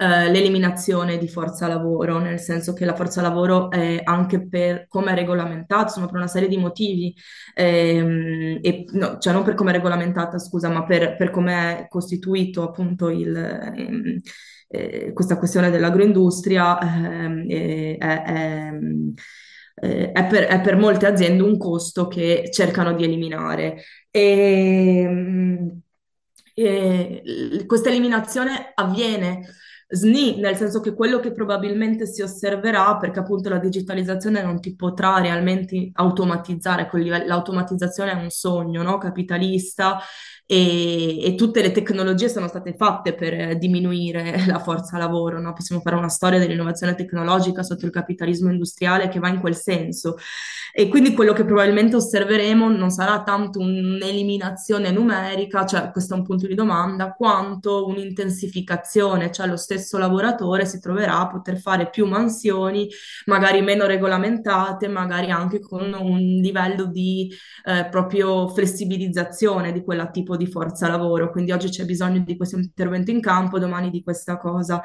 eh, 0.01 0.31
l'eliminazione 0.31 1.19
di 1.19 1.29
forza 1.29 1.67
lavoro, 1.67 2.19
nel 2.21 2.41
senso 2.41 2.73
che 2.73 2.87
la 2.87 2.95
forza 2.95 3.21
lavoro 3.21 3.71
è 3.71 4.01
anche 4.03 4.49
per 4.49 4.87
come 4.89 5.13
è 5.13 5.15
regolamentata, 5.15 5.83
insomma, 5.83 6.07
per 6.07 6.17
una 6.17 6.27
serie 6.27 6.49
di 6.49 6.57
motivi, 6.57 7.15
ehm, 7.55 8.61
e, 8.63 8.85
no, 8.93 9.19
cioè 9.19 9.33
non 9.35 9.43
per 9.45 9.53
come 9.55 9.71
è 9.71 9.75
regolamentata, 9.75 10.39
scusa, 10.39 10.71
ma 10.71 10.85
per, 10.87 11.17
per 11.17 11.29
come 11.31 11.81
è 11.81 11.89
costituito 11.89 12.63
appunto 12.63 13.11
il, 13.11 13.37
ehm, 13.37 14.21
eh, 14.69 15.13
questa 15.13 15.37
questione 15.37 15.71
dell'agroindustria 15.71 16.79
ehm, 16.81 17.47
è, 17.49 17.97
eh, 19.83 20.13
è 20.13 20.27
per, 20.27 20.45
è 20.45 20.61
per 20.61 20.77
molte 20.77 21.07
aziende 21.07 21.43
un 21.43 21.59
costo 21.59 22.07
che 22.09 22.49
cercano 22.51 22.95
di 22.95 23.05
eliminare. 23.05 23.83
E, 24.11 25.77
e 26.55 27.65
questa 27.67 27.89
eliminazione 27.91 28.73
avviene 28.75 29.47
SNI, 29.91 30.39
nel 30.39 30.57
senso 30.57 30.81
che 30.81 30.95
quello 30.95 31.19
che 31.19 31.33
probabilmente 31.33 32.07
si 32.07 32.23
osserverà, 32.23 32.97
perché 32.97 33.19
appunto 33.19 33.49
la 33.49 33.59
digitalizzazione 33.59 34.43
non 34.43 34.61
ti 34.61 34.77
potrà 34.77 35.19
realmente 35.19 35.91
automatizzare, 35.95 36.89
l'automatizzazione 37.27 38.13
è 38.13 38.15
un 38.15 38.31
sogno, 38.31 38.83
no? 38.83 38.99
Capitalista 38.99 39.99
e, 40.53 41.23
e 41.23 41.37
tutte 41.37 41.63
le 41.63 41.71
tecnologie 41.71 42.29
sono 42.29 42.49
state 42.49 42.75
fatte 42.75 43.15
per 43.15 43.57
diminuire 43.57 44.47
la 44.49 44.59
forza 44.59 44.99
lavoro, 44.99 45.41
no? 45.41 45.53
Possiamo 45.53 45.81
fare 45.81 45.95
una 45.95 46.09
storia 46.09 46.41
dell'innovazione 46.41 46.97
tecnologica 46.97 47.63
sotto 47.63 47.87
il 47.87 47.93
capitalismo 47.93 48.51
industriale 48.51 49.07
che 49.07 49.21
va 49.21 49.29
in 49.29 49.39
quel 49.39 49.55
senso. 49.55 50.17
E 50.73 50.89
quindi 50.89 51.15
quello 51.15 51.33
che 51.33 51.45
probabilmente 51.45 51.97
osserveremo 51.97 52.69
non 52.69 52.91
sarà 52.91 53.23
tanto 53.23 53.61
un'eliminazione 53.61 54.91
numerica, 54.91 55.65
cioè 55.67 55.91
questo 55.91 56.15
è 56.15 56.17
un 56.17 56.25
punto 56.25 56.49
di 56.49 56.55
domanda, 56.55 57.13
quanto 57.13 57.87
un'intensificazione, 57.87 59.31
cioè 59.31 59.47
lo 59.47 59.57
stesso 59.57 59.99
lavoratore 59.99 60.67
si 60.67 60.81
troverà 60.81 61.21
a 61.21 61.29
poter 61.29 61.59
fare 61.59 61.91
più 61.91 62.07
mansioni, 62.07 62.89
magari 63.27 63.63
meno 63.63 63.87
regolamentate, 63.87 64.89
magari 64.89 65.31
anche 65.31 65.61
con 65.61 65.93
un 65.93 66.19
livello 66.19 66.87
di 66.87 67.33
eh, 67.65 67.87
proprio 67.89 68.49
flessibilizzazione 68.49 69.73
di 69.73 69.83
quella 69.83 70.09
tipo 70.09 70.37
di 70.40 70.40
forza 70.47 70.89
lavoro. 70.89 71.31
Quindi 71.31 71.53
oggi 71.53 71.69
c'è 71.69 71.85
bisogno 71.85 72.21
di 72.21 72.37
questo 72.37 72.57
intervento 72.57 73.11
in 73.11 73.21
campo, 73.21 73.59
domani 73.59 73.91
di 73.91 74.03
questa 74.03 74.37
cosa. 74.37 74.81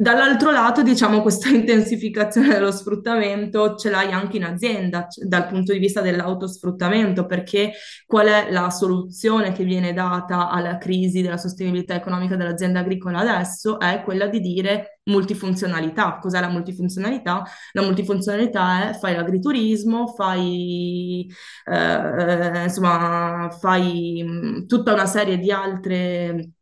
Dall'altro 0.00 0.50
lato, 0.50 0.82
diciamo, 0.82 1.20
questa 1.20 1.50
intensificazione 1.52 2.48
dello 2.48 2.70
sfruttamento 2.72 3.76
ce 3.76 3.90
l'hai 3.90 4.10
anche 4.12 4.38
in 4.38 4.44
azienda, 4.44 5.06
c- 5.06 5.22
dal 5.24 5.46
punto 5.46 5.74
di 5.74 5.78
vista 5.78 6.00
dell'autosfruttamento, 6.00 7.26
perché 7.26 7.72
qual 8.06 8.26
è 8.28 8.50
la 8.50 8.70
soluzione 8.70 9.52
che 9.52 9.62
viene 9.62 9.92
data 9.92 10.48
alla 10.48 10.78
crisi 10.78 11.20
della 11.20 11.36
sostenibilità 11.36 11.94
economica 11.94 12.34
dell'azienda 12.36 12.78
agricola 12.80 13.18
adesso? 13.18 13.78
È 13.78 14.00
quella 14.02 14.26
di 14.28 14.40
dire 14.40 15.00
multifunzionalità. 15.04 16.16
Cos'è 16.18 16.40
la 16.40 16.48
multifunzionalità? 16.48 17.42
La 17.72 17.82
multifunzionalità 17.82 18.88
è 18.88 18.94
fai 18.98 19.14
l'agriturismo, 19.14 20.06
fai, 20.06 21.30
eh, 21.70 22.62
insomma, 22.62 23.50
fai 23.60 24.22
mh, 24.22 24.66
tutta 24.66 24.94
una 24.94 25.04
serie 25.04 25.36
di 25.36 25.50
altre 25.52 26.52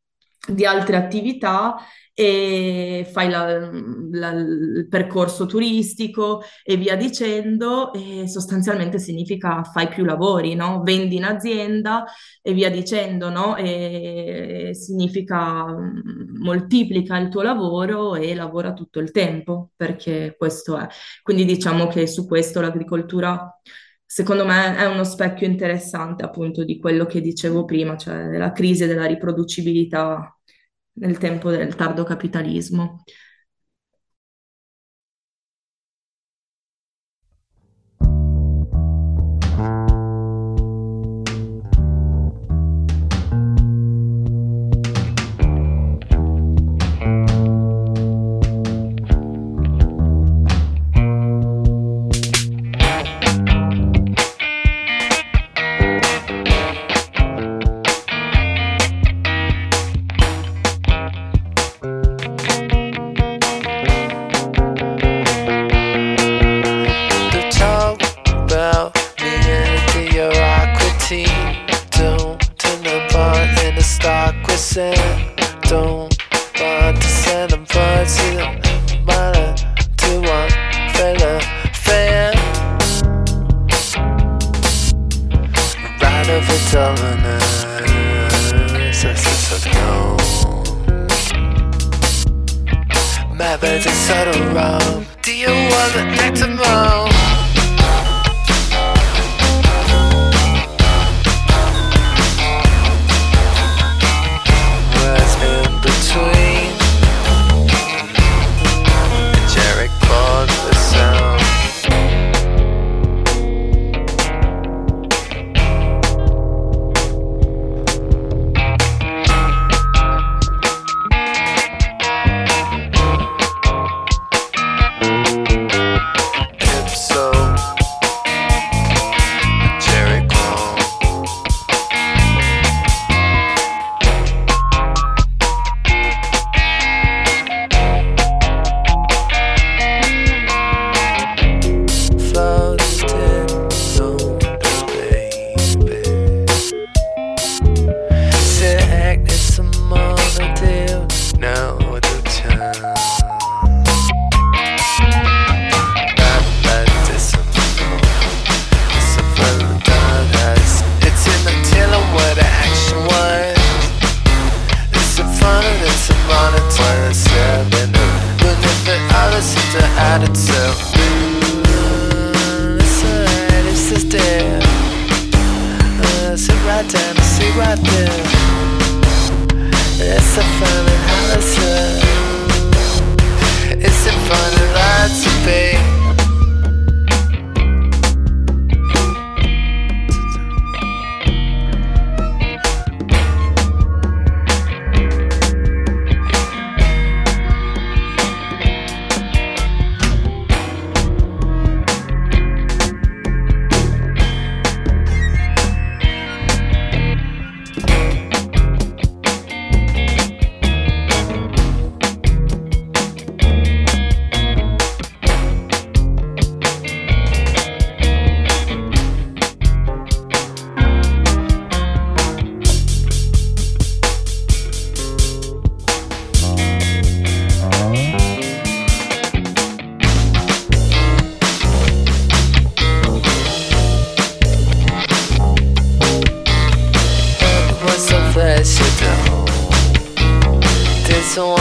di 0.49 0.65
altre 0.65 0.97
attività 0.97 1.77
e 2.21 3.09
fai 3.13 3.31
la- 3.31 3.71
la- 4.11 4.31
il 4.33 4.89
percorso 4.91 5.47
turistico 5.47 6.43
e 6.65 6.77
via 6.77 6.97
dicendo, 6.97 7.93
e 7.93 8.27
sostanzialmente 8.27 8.99
significa 8.99 9.63
fai 9.63 9.87
più 9.87 10.05
lavori, 10.05 10.57
no? 10.57 10.83
Vendi 10.83 11.15
in 11.17 11.23
azienda 11.25 12.05
e 12.43 12.53
via 12.55 12.71
dicendo, 12.71 13.31
no? 13.31 13.55
E 13.57 14.71
significa 14.75 15.65
mm, 15.67 16.41
moltiplica 16.43 17.17
il 17.19 17.29
tuo 17.29 17.43
lavoro 17.43 18.17
e 18.17 18.35
lavora 18.35 18.73
tutto 18.73 18.99
il 18.99 19.13
tempo, 19.13 19.71
perché 19.77 20.35
questo 20.37 20.77
è. 20.77 20.89
Quindi 21.23 21.45
diciamo 21.45 21.87
che 21.87 22.07
su 22.09 22.27
questo 22.27 22.61
l'agricoltura. 22.61 23.57
Secondo 24.11 24.45
me 24.47 24.75
è 24.77 24.87
uno 24.87 25.05
specchio 25.05 25.47
interessante 25.47 26.25
appunto 26.25 26.65
di 26.65 26.79
quello 26.81 27.05
che 27.05 27.21
dicevo 27.21 27.65
prima, 27.67 27.97
cioè 27.97 28.27
della 28.29 28.53
crisi 28.53 28.87
della 28.87 29.05
riproducibilità 29.07 30.38
nel 31.01 31.19
tempo 31.19 31.51
del 31.51 31.75
tardo 31.77 32.05
capitalismo. 32.05 33.05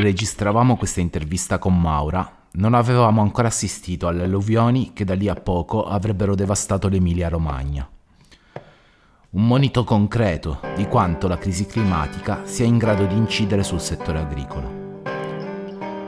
Registravamo 0.00 0.76
questa 0.76 1.00
intervista 1.00 1.58
con 1.58 1.78
Maura, 1.78 2.46
non 2.52 2.74
avevamo 2.74 3.20
ancora 3.20 3.48
assistito 3.48 4.06
alle 4.06 4.22
alluvioni 4.22 4.92
che 4.92 5.04
da 5.04 5.14
lì 5.14 5.28
a 5.28 5.34
poco 5.34 5.84
avrebbero 5.84 6.36
devastato 6.36 6.86
l'Emilia-Romagna. 6.88 7.86
Un 9.30 9.46
monito 9.46 9.82
concreto 9.82 10.60
di 10.76 10.86
quanto 10.86 11.26
la 11.26 11.36
crisi 11.36 11.66
climatica 11.66 12.42
sia 12.44 12.64
in 12.64 12.78
grado 12.78 13.06
di 13.06 13.16
incidere 13.16 13.64
sul 13.64 13.80
settore 13.80 14.20
agricolo. 14.20 15.02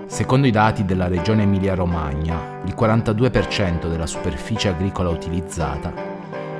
Secondo 0.07 0.47
i 0.47 0.53
dati 0.53 0.84
della 0.84 1.09
regione 1.09 1.43
Emilia-Romagna, 1.43 2.61
il 2.64 2.74
42% 2.78 3.88
della 3.88 4.07
superficie 4.07 4.68
agricola 4.68 5.09
utilizzata 5.09 5.93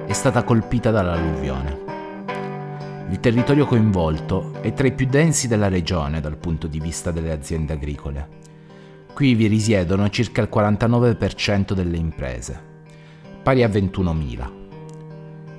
è 0.05 0.12
stata 0.12 0.43
colpita 0.43 0.91
dall'alluvione. 0.91 1.99
Il 3.11 3.18
territorio 3.18 3.66
coinvolto 3.66 4.52
è 4.61 4.72
tra 4.72 4.86
i 4.86 4.92
più 4.92 5.04
densi 5.04 5.48
della 5.48 5.66
regione 5.66 6.20
dal 6.20 6.36
punto 6.36 6.68
di 6.68 6.78
vista 6.78 7.11
delle 7.11 7.32
aziende 7.32 7.72
agricole. 7.72 8.28
Qui 9.12 9.34
vi 9.34 9.48
risiedono 9.48 10.08
circa 10.11 10.42
il 10.42 10.48
49% 10.50 11.72
delle 11.72 11.96
imprese, 11.96 12.62
pari 13.42 13.64
a 13.64 13.68
21.000. 13.68 14.50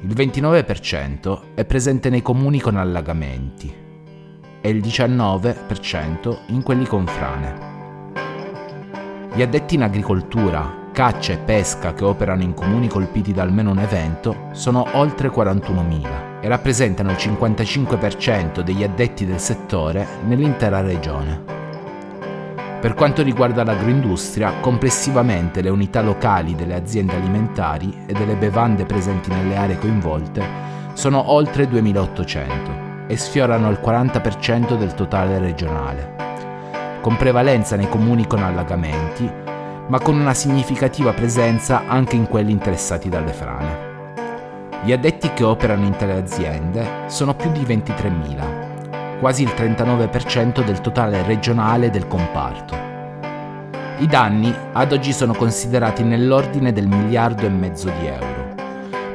Il 0.03 0.15
29% 0.15 1.39
è 1.53 1.65
presente 1.65 2.09
nei 2.09 2.21
comuni 2.21 2.61
con 2.61 2.77
allagamenti 2.77 3.71
e 4.61 4.69
il 4.69 4.79
19% 4.79 6.37
in 6.47 6.63
quelli 6.63 6.85
con 6.85 7.05
frane. 7.05 7.69
Gli 9.35 9.41
addetti 9.41 9.75
in 9.75 9.83
agricoltura, 9.83 10.87
caccia 10.93 11.33
e 11.33 11.37
pesca 11.37 11.93
che 11.93 12.05
operano 12.05 12.43
in 12.43 12.53
comuni 12.53 12.87
colpiti 12.87 13.33
da 13.33 13.41
almeno 13.41 13.71
un 13.71 13.79
evento 13.79 14.47
sono 14.53 14.87
oltre 14.93 15.29
41.000 15.29 16.30
e 16.41 16.47
rappresentano 16.47 17.11
il 17.11 17.17
55% 17.17 18.61
degli 18.61 18.83
addetti 18.83 19.25
del 19.25 19.39
settore 19.39 20.05
nell'intera 20.25 20.81
regione. 20.81 21.59
Per 22.81 22.95
quanto 22.95 23.21
riguarda 23.21 23.63
l'agroindustria, 23.63 24.53
complessivamente 24.59 25.61
le 25.61 25.69
unità 25.69 26.01
locali 26.01 26.55
delle 26.55 26.73
aziende 26.73 27.15
alimentari 27.15 27.95
e 28.07 28.13
delle 28.13 28.35
bevande 28.35 28.85
presenti 28.85 29.29
nelle 29.29 29.55
aree 29.55 29.77
coinvolte 29.77 30.43
sono 30.93 31.31
oltre 31.31 31.67
2800 31.67 33.05
e 33.05 33.15
sfiorano 33.17 33.69
il 33.69 33.79
40% 33.79 34.75
del 34.77 34.95
totale 34.95 35.37
regionale, 35.37 36.15
con 37.01 37.17
prevalenza 37.17 37.75
nei 37.75 37.87
comuni 37.87 38.25
con 38.25 38.41
allagamenti, 38.41 39.29
ma 39.87 39.99
con 39.99 40.19
una 40.19 40.33
significativa 40.33 41.13
presenza 41.13 41.83
anche 41.87 42.15
in 42.15 42.27
quelli 42.27 42.51
interessati 42.51 43.09
dalle 43.09 43.33
frane. 43.33 43.90
Gli 44.83 44.93
addetti 44.93 45.29
che 45.33 45.43
operano 45.43 45.85
in 45.85 45.95
tale 45.95 46.13
aziende 46.13 47.03
sono 47.05 47.35
più 47.35 47.51
di 47.51 47.59
23.000, 47.59 49.19
quasi 49.19 49.43
il 49.43 49.53
39% 49.55 50.65
del 50.65 50.81
totale 50.81 51.21
regionale 51.21 51.91
del 51.91 52.07
comparto. 52.07 52.75
I 53.99 54.07
danni 54.07 54.51
ad 54.73 54.91
oggi 54.91 55.13
sono 55.13 55.35
considerati 55.35 56.01
nell'ordine 56.01 56.73
del 56.73 56.87
miliardo 56.87 57.45
e 57.45 57.49
mezzo 57.49 57.91
di 57.99 58.07
euro, 58.07 58.55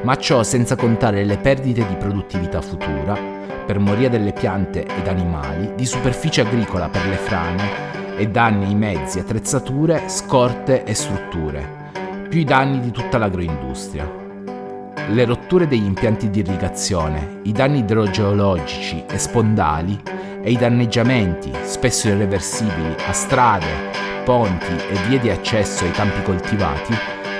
ma 0.03 0.15
ciò 0.15 0.41
senza 0.41 0.77
contare 0.77 1.25
le 1.25 1.37
perdite 1.37 1.85
di 1.85 1.95
produttività 1.95 2.61
futura, 2.61 3.17
per 3.65 3.79
moria 3.79 4.07
delle 4.07 4.31
piante 4.31 4.85
ed 4.85 5.09
animali, 5.09 5.73
di 5.75 5.85
superficie 5.85 6.41
agricola 6.43 6.87
per 6.87 7.05
le 7.07 7.17
frane 7.17 8.15
e 8.15 8.29
danni 8.29 8.67
ai 8.67 8.75
mezzi, 8.75 9.19
attrezzature, 9.19 10.07
scorte 10.07 10.85
e 10.85 10.93
strutture, 10.93 11.89
più 12.29 12.39
i 12.39 12.45
danni 12.45 12.79
di 12.79 12.91
tutta 12.91 13.17
l'agroindustria. 13.17 14.26
Le 15.09 15.23
rotture 15.23 15.67
degli 15.67 15.85
impianti 15.85 16.29
di 16.29 16.39
irrigazione, 16.39 17.39
i 17.43 17.53
danni 17.53 17.79
idrogeologici 17.79 19.05
e 19.09 19.17
spondali 19.17 19.97
e 20.41 20.51
i 20.51 20.57
danneggiamenti, 20.57 21.49
spesso 21.63 22.09
irreversibili, 22.09 22.93
a 23.07 23.13
strade, 23.13 23.65
ponti 24.25 24.75
e 24.89 25.07
vie 25.07 25.17
di 25.19 25.29
accesso 25.29 25.85
ai 25.85 25.91
campi 25.91 26.21
coltivati 26.23 26.93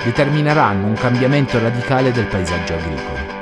determineranno 0.06 0.88
un 0.88 0.94
cambiamento 0.94 1.60
radicale 1.60 2.14
del 2.14 2.28
paesaggio 2.28 2.74
agricolo. 2.74 3.36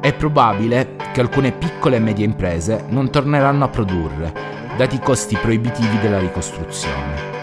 È 0.00 0.14
probabile 0.14 0.96
che 1.12 1.20
alcune 1.20 1.52
piccole 1.52 1.96
e 1.96 2.00
medie 2.00 2.24
imprese 2.24 2.86
non 2.88 3.10
torneranno 3.10 3.64
a 3.64 3.68
produrre, 3.68 4.57
dati 4.78 4.94
i 4.94 5.00
costi 5.00 5.36
proibitivi 5.36 5.98
della 5.98 6.20
ricostruzione. 6.20 7.36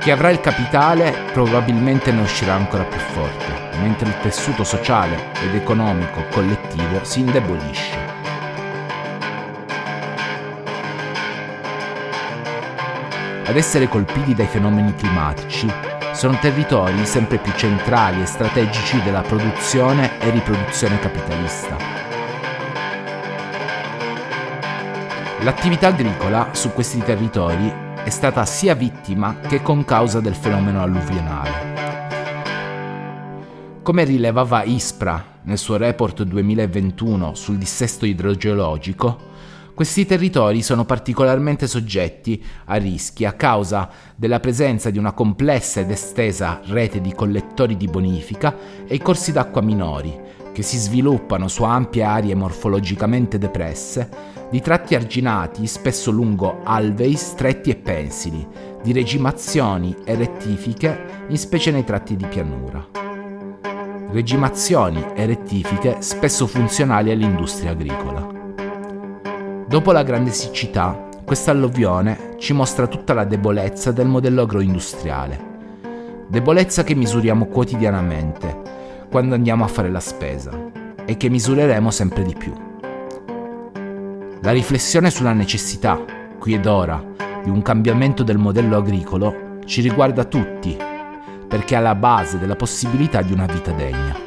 Chi 0.00 0.10
avrà 0.10 0.28
il 0.28 0.38
capitale 0.38 1.14
probabilmente 1.32 2.12
ne 2.12 2.20
uscirà 2.20 2.52
ancora 2.52 2.82
più 2.82 2.98
forte, 2.98 3.78
mentre 3.80 4.08
il 4.08 4.18
tessuto 4.20 4.62
sociale 4.62 5.16
ed 5.42 5.54
economico 5.54 6.22
collettivo 6.30 7.02
si 7.04 7.20
indebolisce. 7.20 7.96
Ad 13.46 13.56
essere 13.56 13.88
colpiti 13.88 14.34
dai 14.34 14.46
fenomeni 14.46 14.94
climatici 14.94 15.72
sono 16.12 16.38
territori 16.38 17.06
sempre 17.06 17.38
più 17.38 17.52
centrali 17.56 18.20
e 18.20 18.26
strategici 18.26 19.00
della 19.00 19.22
produzione 19.22 20.20
e 20.20 20.28
riproduzione 20.28 20.98
capitalista. 20.98 22.01
L'attività 25.44 25.88
agricola 25.88 26.50
su 26.52 26.70
questi 26.70 27.00
territori 27.00 27.68
è 28.04 28.10
stata 28.10 28.44
sia 28.44 28.74
vittima 28.74 29.40
che 29.40 29.60
concausa 29.60 30.20
del 30.20 30.36
fenomeno 30.36 30.80
alluvionale. 30.80 31.50
Come 33.82 34.04
rilevava 34.04 34.62
ISPRA 34.62 35.40
nel 35.42 35.58
suo 35.58 35.76
report 35.78 36.22
2021 36.22 37.34
sul 37.34 37.58
dissesto 37.58 38.06
idrogeologico, 38.06 39.30
questi 39.74 40.06
territori 40.06 40.62
sono 40.62 40.84
particolarmente 40.84 41.66
soggetti 41.66 42.40
a 42.66 42.76
rischi 42.76 43.24
a 43.24 43.32
causa 43.32 43.90
della 44.14 44.38
presenza 44.38 44.90
di 44.90 44.98
una 44.98 45.10
complessa 45.10 45.80
ed 45.80 45.90
estesa 45.90 46.60
rete 46.66 47.00
di 47.00 47.12
collettori 47.12 47.76
di 47.76 47.88
bonifica 47.88 48.54
e 48.86 48.96
corsi 48.98 49.32
d'acqua 49.32 49.60
minori, 49.60 50.16
che 50.52 50.62
si 50.62 50.76
sviluppano 50.76 51.48
su 51.48 51.64
ampie 51.64 52.04
aree 52.04 52.36
morfologicamente 52.36 53.38
depresse, 53.38 54.31
di 54.52 54.60
tratti 54.60 54.94
arginati 54.94 55.66
spesso 55.66 56.10
lungo 56.10 56.60
alvei 56.62 57.14
stretti 57.14 57.70
e 57.70 57.76
pensili, 57.76 58.46
di 58.82 58.92
regimazioni 58.92 59.96
e 60.04 60.14
rettifiche, 60.14 61.24
in 61.28 61.38
specie 61.38 61.70
nei 61.70 61.84
tratti 61.84 62.16
di 62.16 62.26
pianura. 62.26 62.86
Regimazioni 64.10 65.02
e 65.14 65.24
rettifiche 65.24 66.02
spesso 66.02 66.46
funzionali 66.46 67.10
all'industria 67.10 67.70
agricola. 67.70 68.28
Dopo 69.66 69.90
la 69.90 70.02
grande 70.02 70.32
siccità, 70.32 71.08
questa 71.24 71.50
alluvione 71.50 72.34
ci 72.36 72.52
mostra 72.52 72.86
tutta 72.86 73.14
la 73.14 73.24
debolezza 73.24 73.90
del 73.90 74.06
modello 74.06 74.42
agroindustriale. 74.42 76.26
Debolezza 76.28 76.84
che 76.84 76.94
misuriamo 76.94 77.46
quotidianamente 77.46 78.60
quando 79.10 79.34
andiamo 79.34 79.64
a 79.64 79.68
fare 79.68 79.90
la 79.90 80.00
spesa 80.00 80.50
e 81.06 81.16
che 81.16 81.30
misureremo 81.30 81.90
sempre 81.90 82.22
di 82.22 82.34
più. 82.34 82.71
La 84.44 84.50
riflessione 84.50 85.08
sulla 85.12 85.32
necessità, 85.32 86.04
qui 86.36 86.54
ed 86.54 86.66
ora, 86.66 87.00
di 87.44 87.48
un 87.48 87.62
cambiamento 87.62 88.24
del 88.24 88.38
modello 88.38 88.76
agricolo 88.76 89.60
ci 89.66 89.80
riguarda 89.80 90.24
tutti, 90.24 90.76
perché 91.46 91.74
è 91.74 91.78
alla 91.78 91.94
base 91.94 92.40
della 92.40 92.56
possibilità 92.56 93.22
di 93.22 93.32
una 93.32 93.46
vita 93.46 93.70
degna. 93.70 94.18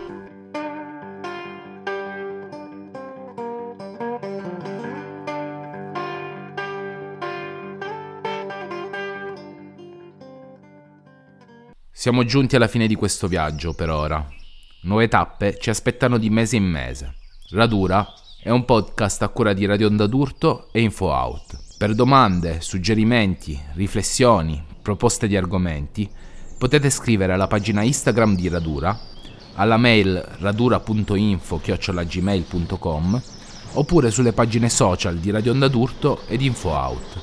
Siamo 11.92 12.24
giunti 12.24 12.56
alla 12.56 12.70
fine 12.70 12.88
di 12.88 12.96
questo 12.96 13.28
viaggio 13.28 13.74
per 13.74 13.90
ora. 13.90 14.26
Nuove 14.84 15.10
tappe 15.10 15.58
ci 15.60 15.70
aspettano 15.70 16.18
di 16.18 16.30
mese 16.30 16.56
in 16.56 16.64
mese. 16.64 17.16
Radura 17.50 18.08
è 18.46 18.52
un 18.52 18.64
podcast 18.64 19.24
a 19.24 19.30
cura 19.30 19.54
di 19.54 19.66
Radio 19.66 19.88
Onda 19.88 20.06
d'Urto 20.06 20.68
e 20.72 20.82
InfoOut. 20.82 21.78
Per 21.80 21.96
domande, 21.96 22.62
suggerimenti, 22.62 23.60
riflessioni, 23.74 24.64
proposte 24.84 25.28
di 25.28 25.36
argomenti, 25.36 26.08
potete 26.56 26.92
scrivere 26.92 27.34
alla 27.34 27.48
pagina 27.48 27.82
Instagram 27.82 28.36
di 28.36 28.48
Radura, 28.48 28.96
alla 29.56 29.78
mail 29.78 30.24
radura.info-gmail.com 30.38 33.22
oppure 33.72 34.12
sulle 34.12 34.32
pagine 34.32 34.70
social 34.70 35.18
di 35.18 35.32
Radio 35.32 35.52
Onda 35.52 35.68
d'Urto 35.68 36.22
ed 36.28 36.44
InfoOut. 36.44 37.20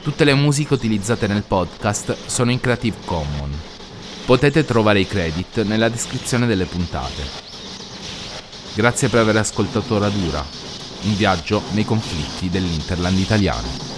Tutte 0.00 0.24
le 0.24 0.32
musiche 0.32 0.72
utilizzate 0.72 1.26
nel 1.26 1.44
podcast 1.46 2.16
sono 2.24 2.50
in 2.50 2.60
Creative 2.60 2.96
Commons. 3.04 3.56
Potete 4.24 4.64
trovare 4.64 5.00
i 5.00 5.06
credit 5.06 5.64
nella 5.64 5.90
descrizione 5.90 6.46
delle 6.46 6.64
puntate. 6.64 7.47
Grazie 8.74 9.08
per 9.08 9.20
aver 9.20 9.36
ascoltato 9.36 9.98
Radura, 9.98 10.44
un 11.02 11.16
viaggio 11.16 11.62
nei 11.72 11.84
conflitti 11.84 12.48
dell'Interland 12.48 13.18
italiano. 13.18 13.97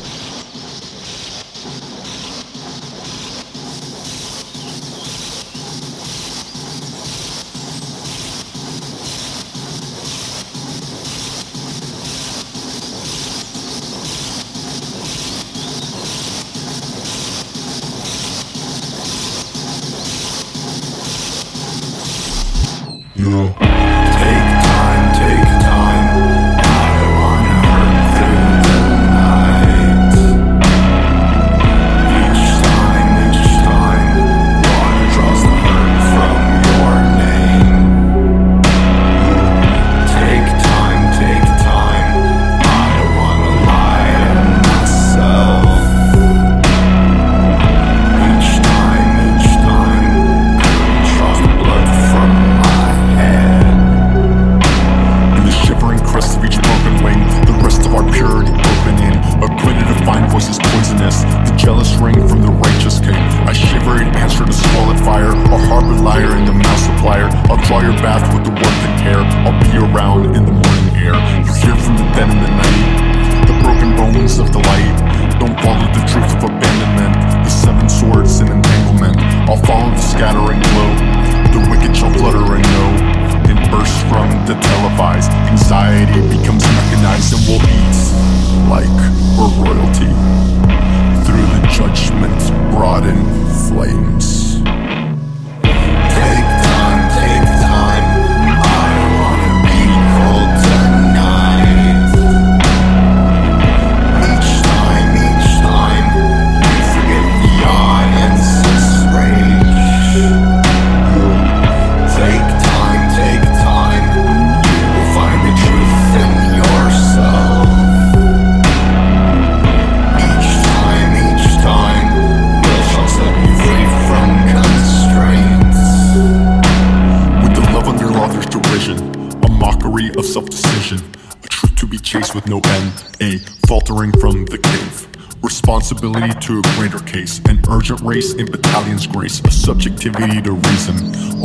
Urgent 137.81 138.01
race 138.03 138.35
in 138.35 138.47
battalion's 138.47 139.07
grace, 139.07 139.41
a 139.47 139.51
subjectivity 139.51 140.43
to 140.43 140.53
reason. 140.53 141.30